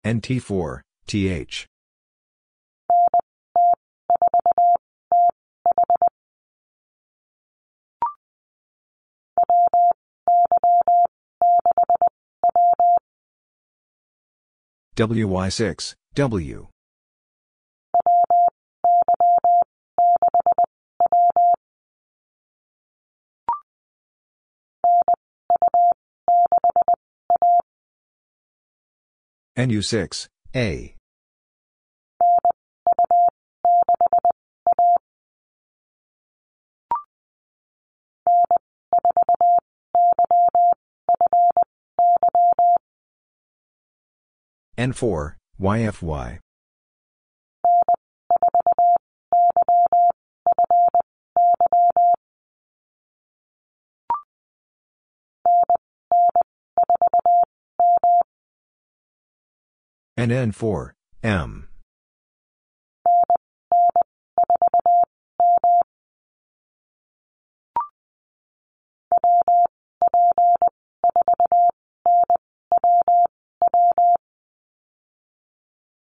[0.07, 1.65] NT4, TH.
[14.95, 16.67] WY6, W.
[29.57, 30.93] NU6, A.
[44.77, 46.39] N4, YFY.
[60.17, 61.67] NN4, M.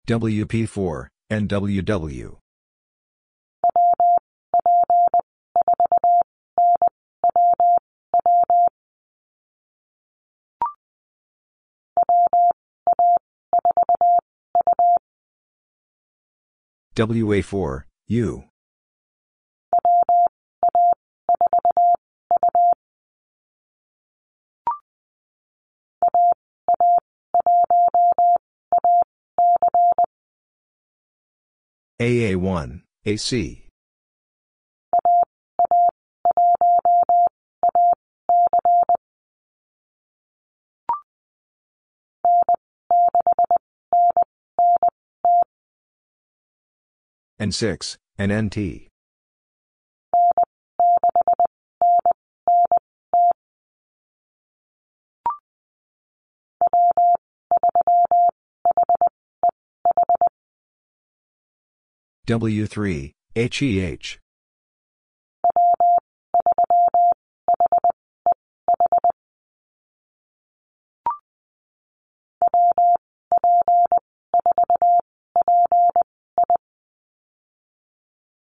[0.08, 2.41] WP4, NWW.
[16.96, 18.44] WA4, U.
[32.02, 33.71] AA1, AC.
[47.42, 48.88] N6, NNT.
[62.28, 64.20] W3, HEH.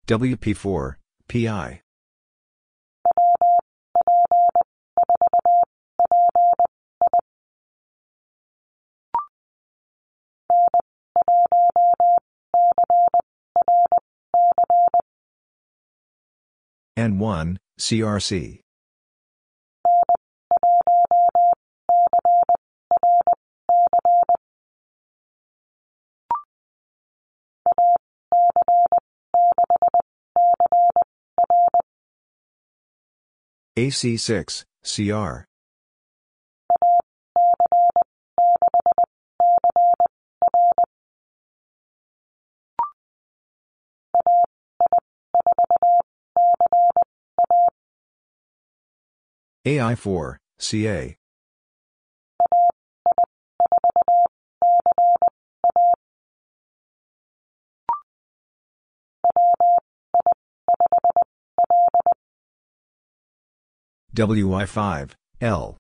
[0.08, 0.96] WP4,
[1.30, 1.82] PI.
[16.98, 18.63] N1, CRC.
[33.76, 35.46] AC6, CR.
[49.66, 51.16] AI4, CA.
[64.16, 65.12] WI5,
[65.42, 65.78] L.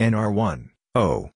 [0.00, 1.30] NR1, O.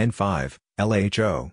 [0.00, 1.52] N5, LHO.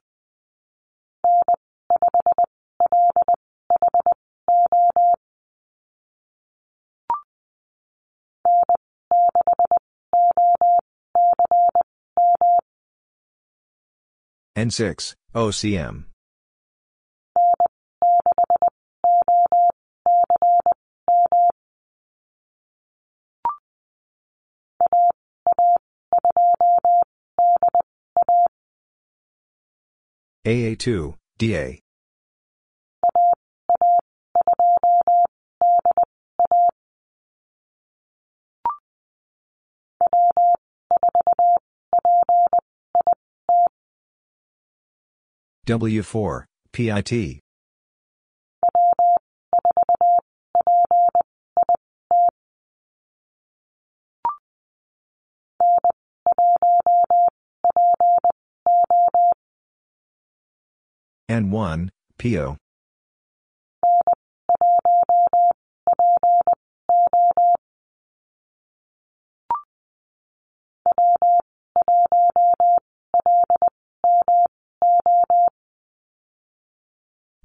[14.56, 16.06] N6, OCM.
[30.48, 31.82] AA2, DA.
[45.66, 47.42] W4, PIT.
[61.30, 62.58] N1, PO.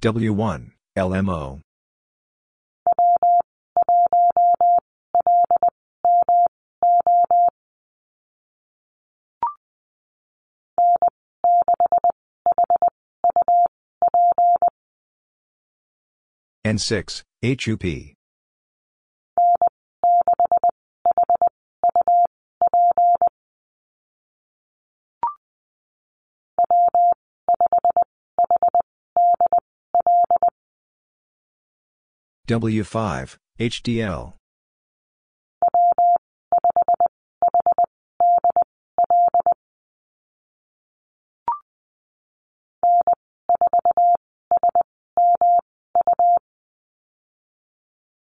[0.00, 1.60] W1, LMO.
[16.64, 18.14] N6, HUP.
[32.48, 34.34] W5, HDL.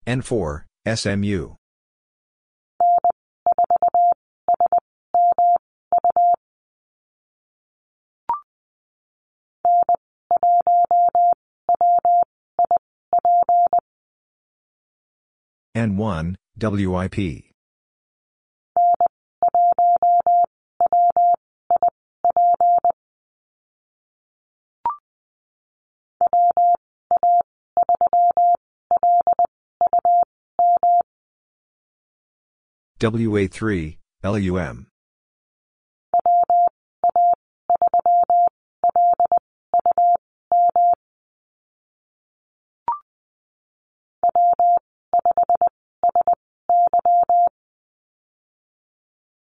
[0.08, 1.56] N4, SMU.
[15.76, 17.51] N1, WIP.
[33.02, 34.88] WA3, LUM.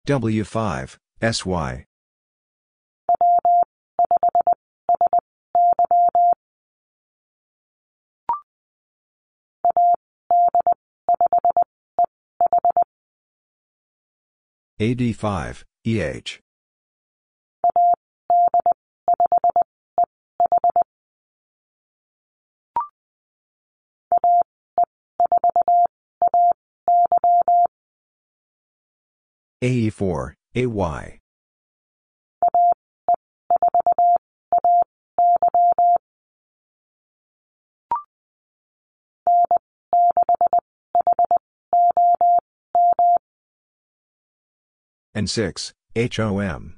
[0.07, 1.85] W5, SY.
[14.81, 16.39] AD5, EH.
[29.61, 31.21] AE4, AY.
[45.13, 46.77] And 6, HOM.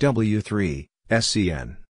[0.00, 1.83] W3, SCN.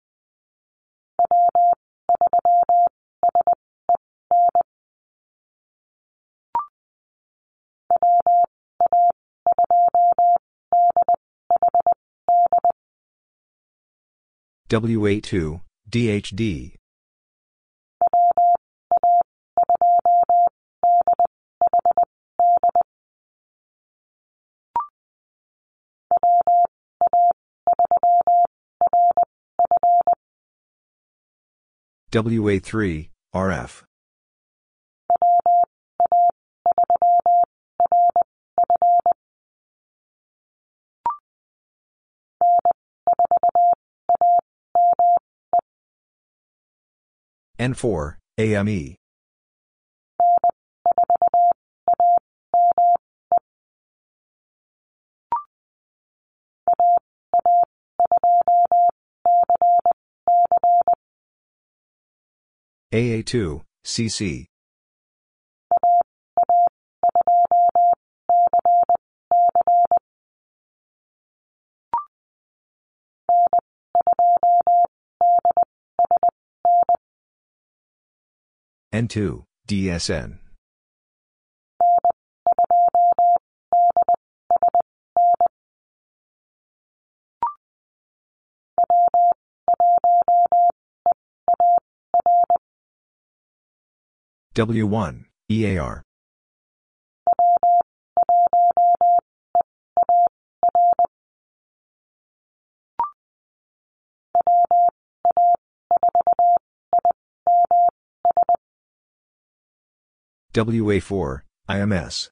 [14.73, 16.73] WA2, DHD.
[32.11, 33.83] WA3, RF.
[47.63, 48.97] N4, AME.
[62.93, 64.45] AA2, CC.
[78.93, 80.37] N2, DSN.
[94.53, 96.03] W1, EAR.
[110.53, 112.29] WA4, IMS.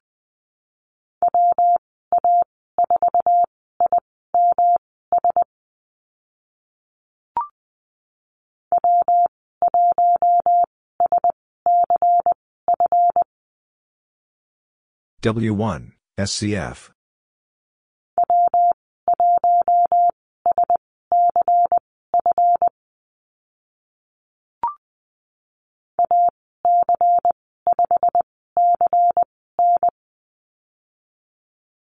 [15.24, 16.92] W1, SCF.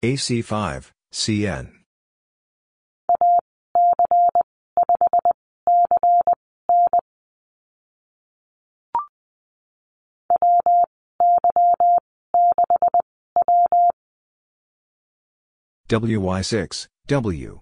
[0.05, 1.73] AC5, CN.
[15.89, 17.61] WY6, W.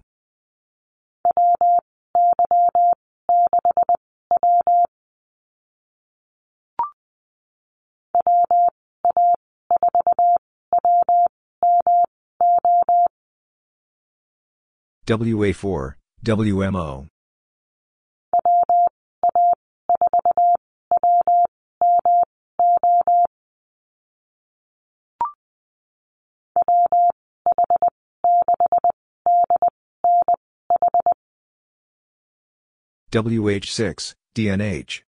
[15.06, 17.06] WA4, WMO.
[33.12, 35.05] WH6, DNH.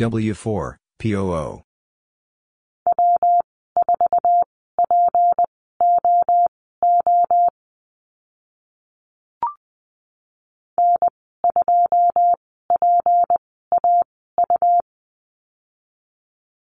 [0.00, 1.62] W4, POO.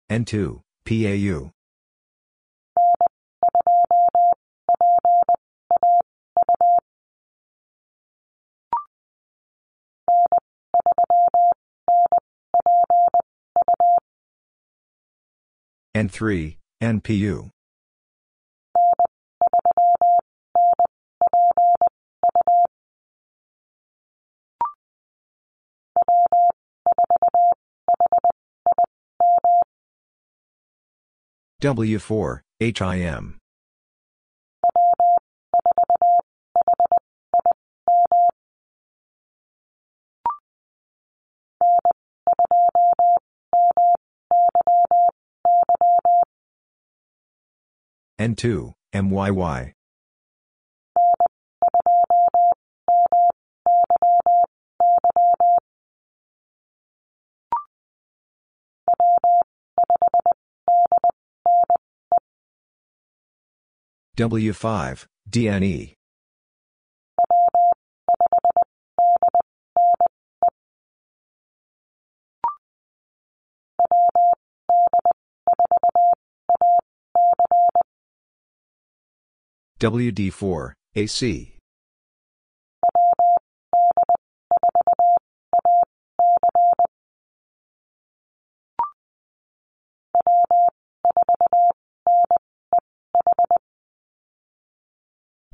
[0.09, 1.51] N2, PAU.
[15.95, 17.51] N3, NPU.
[31.63, 33.39] W4, HIM.
[48.25, 49.75] N2, MYY.
[64.17, 65.95] W5, DNE.
[79.81, 81.51] WD4, AC.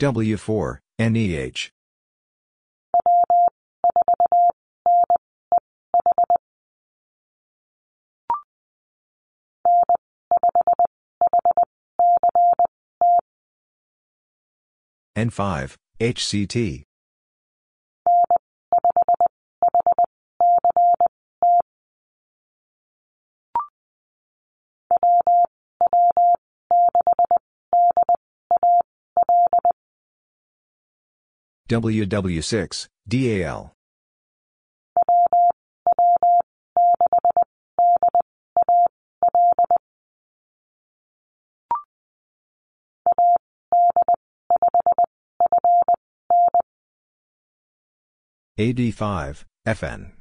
[0.01, 1.71] W4, NEH.
[15.21, 16.85] N5, HCT.
[31.69, 33.73] WW6, DAL.
[48.61, 50.13] AD5, FN.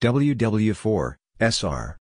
[0.00, 2.01] WW4, SR.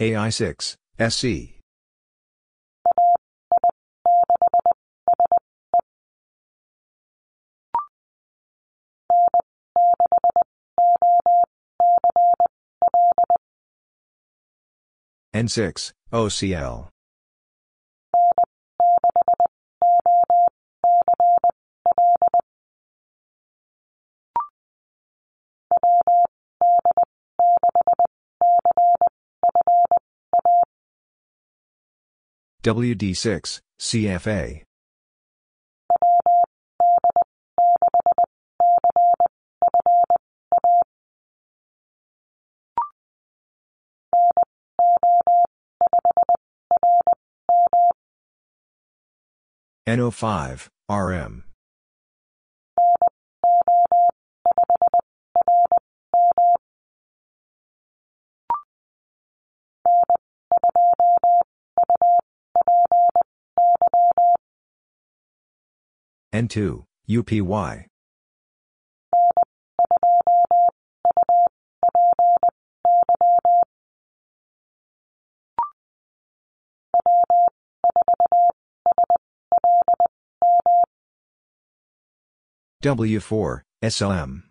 [0.00, 1.60] AI6, SC.
[15.34, 16.88] N6, OCL.
[32.62, 34.62] WD6, CFA.
[49.88, 51.49] NO5, RM.
[66.32, 67.86] N2, UPY.
[82.82, 84.49] W4, SLM.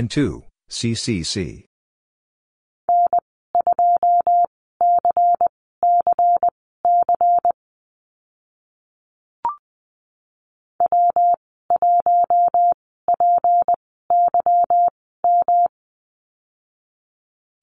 [0.00, 1.66] N2, CCC.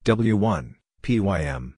[0.04, 1.77] W1, PYM.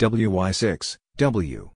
[0.00, 1.70] WY6, W.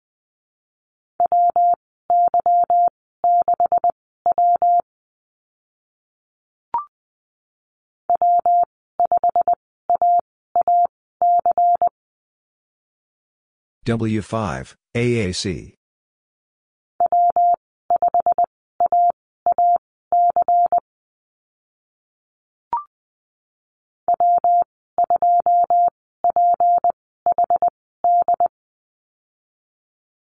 [13.86, 15.83] W5, AAC.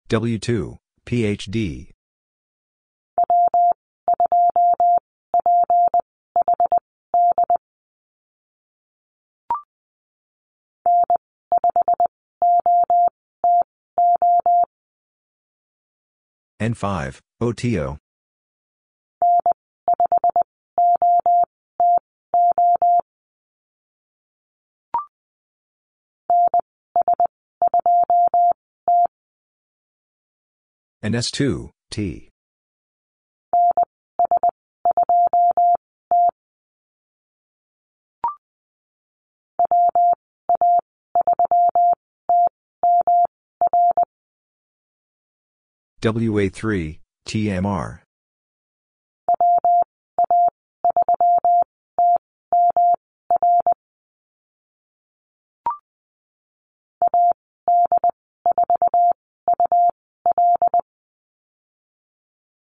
[0.09, 1.91] W2, PhD.
[16.61, 17.97] N5, OTO.
[31.07, 32.27] And S2, T.
[46.01, 48.06] WA3, TMR.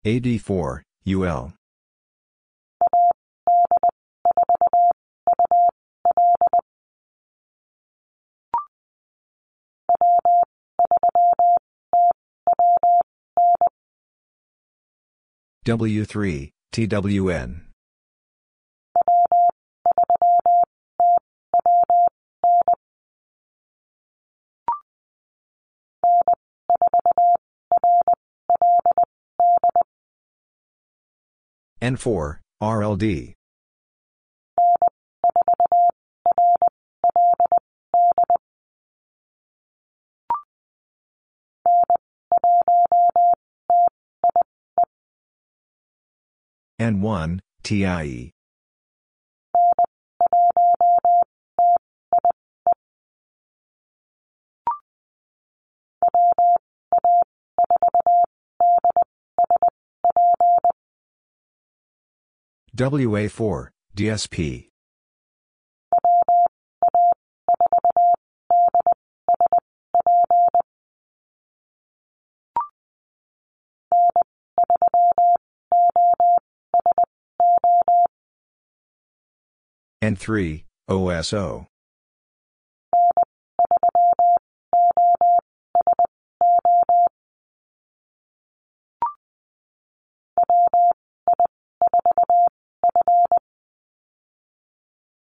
[0.06, 1.54] AD4, UL.
[15.66, 17.75] W3, TWN.
[31.82, 33.34] N4, RLD.
[46.80, 48.35] N1, TIE.
[62.76, 64.68] WA4, DSP.
[80.04, 81.68] N3, OSO.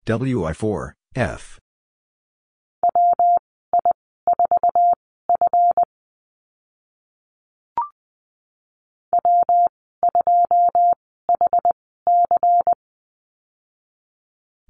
[0.05, 1.59] WI4, F.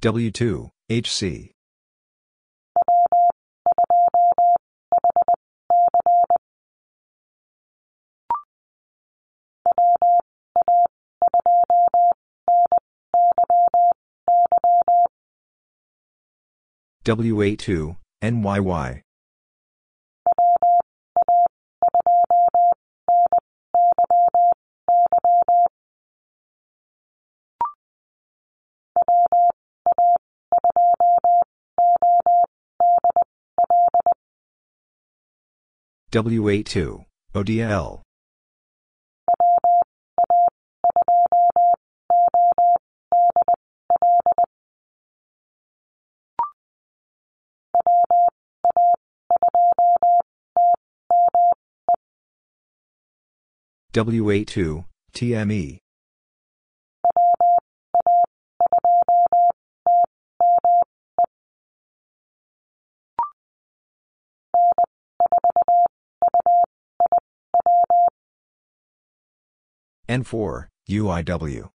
[0.02, 1.55] W2, HC.
[17.06, 19.02] WA2, NYY.
[36.12, 37.06] WA2,
[37.36, 38.05] ODL.
[53.96, 55.80] WA2, TME.
[70.10, 71.75] N4, UIW.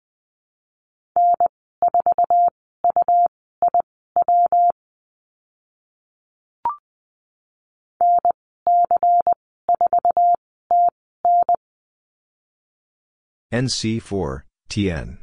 [13.52, 15.18] NC4, TN.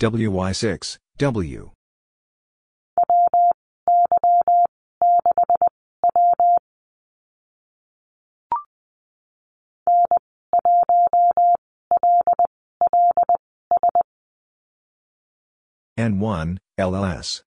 [0.00, 1.70] WY6, W.
[16.00, 17.42] N1, LLS.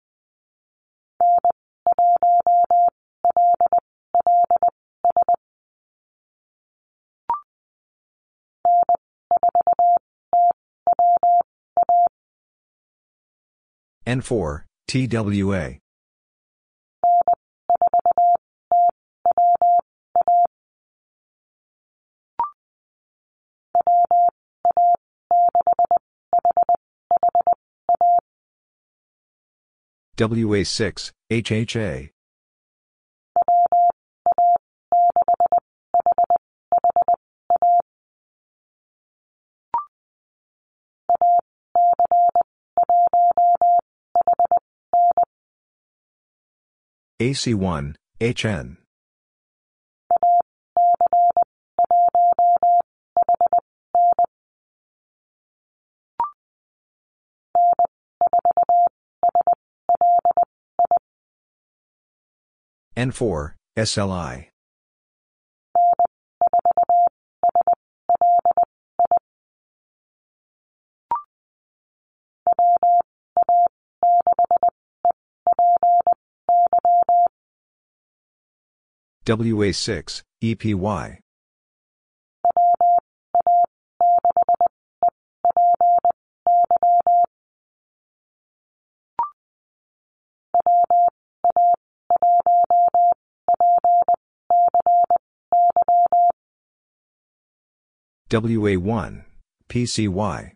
[14.05, 15.82] N4, TWA.
[30.15, 32.10] WA6, HHA.
[47.19, 48.82] AC1, HN.
[62.95, 64.49] N4, SLI.
[79.25, 81.22] WA6, EPY.
[98.33, 99.23] WA1,
[99.69, 100.53] PCY.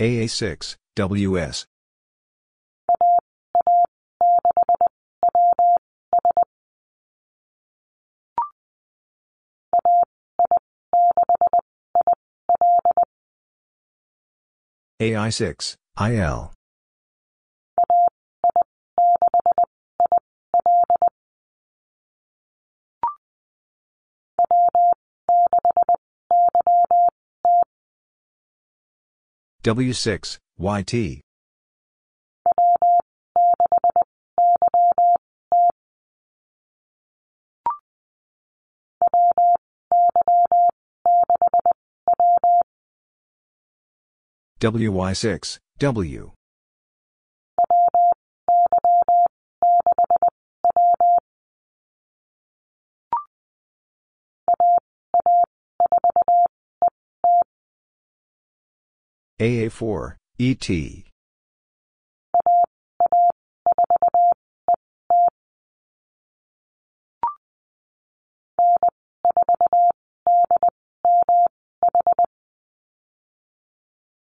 [0.00, 1.66] AA6, WS.
[15.04, 16.50] AI6, IL.
[29.62, 31.23] W6, YT.
[44.64, 46.32] WY6, W.
[59.38, 61.13] AA4, ET.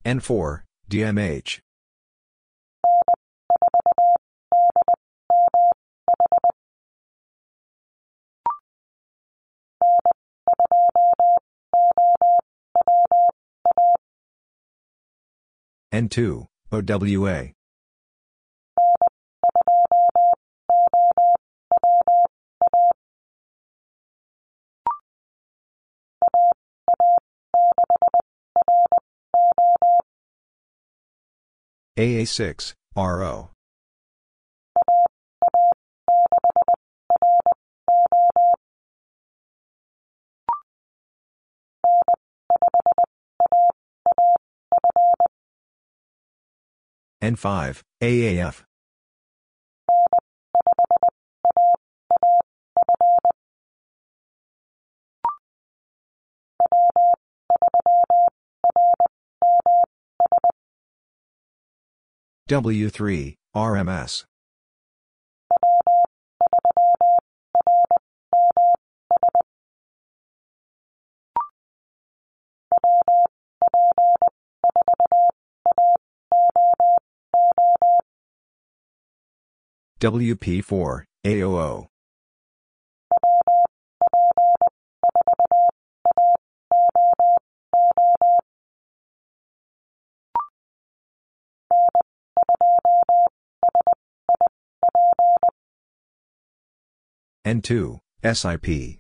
[0.06, 1.60] N4, DMH.
[15.94, 17.54] N2, OWA.
[31.95, 33.52] AA6, RO.
[47.22, 48.64] N5, AAF.
[62.54, 64.26] W3, RMS.
[80.00, 81.93] WP4, AOO.
[97.45, 99.00] N2, SIP.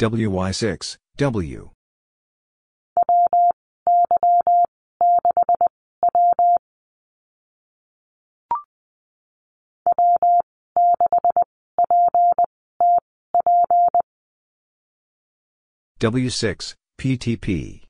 [0.00, 1.70] WY6, W.
[16.00, 17.82] W6, PTP.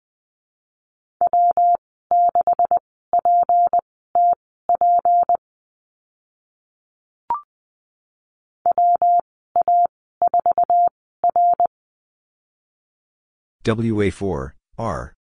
[13.65, 15.15] WA4, R.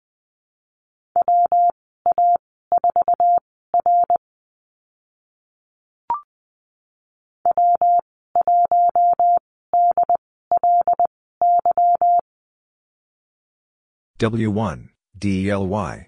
[14.19, 14.89] W1,
[15.19, 16.07] DELY.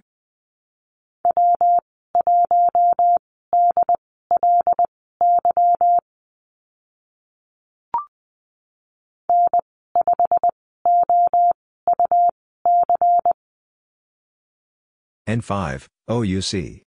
[15.27, 16.89] N5, OUC.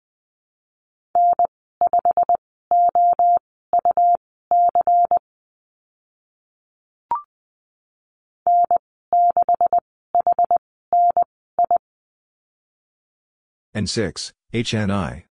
[13.77, 15.26] N6, HNI.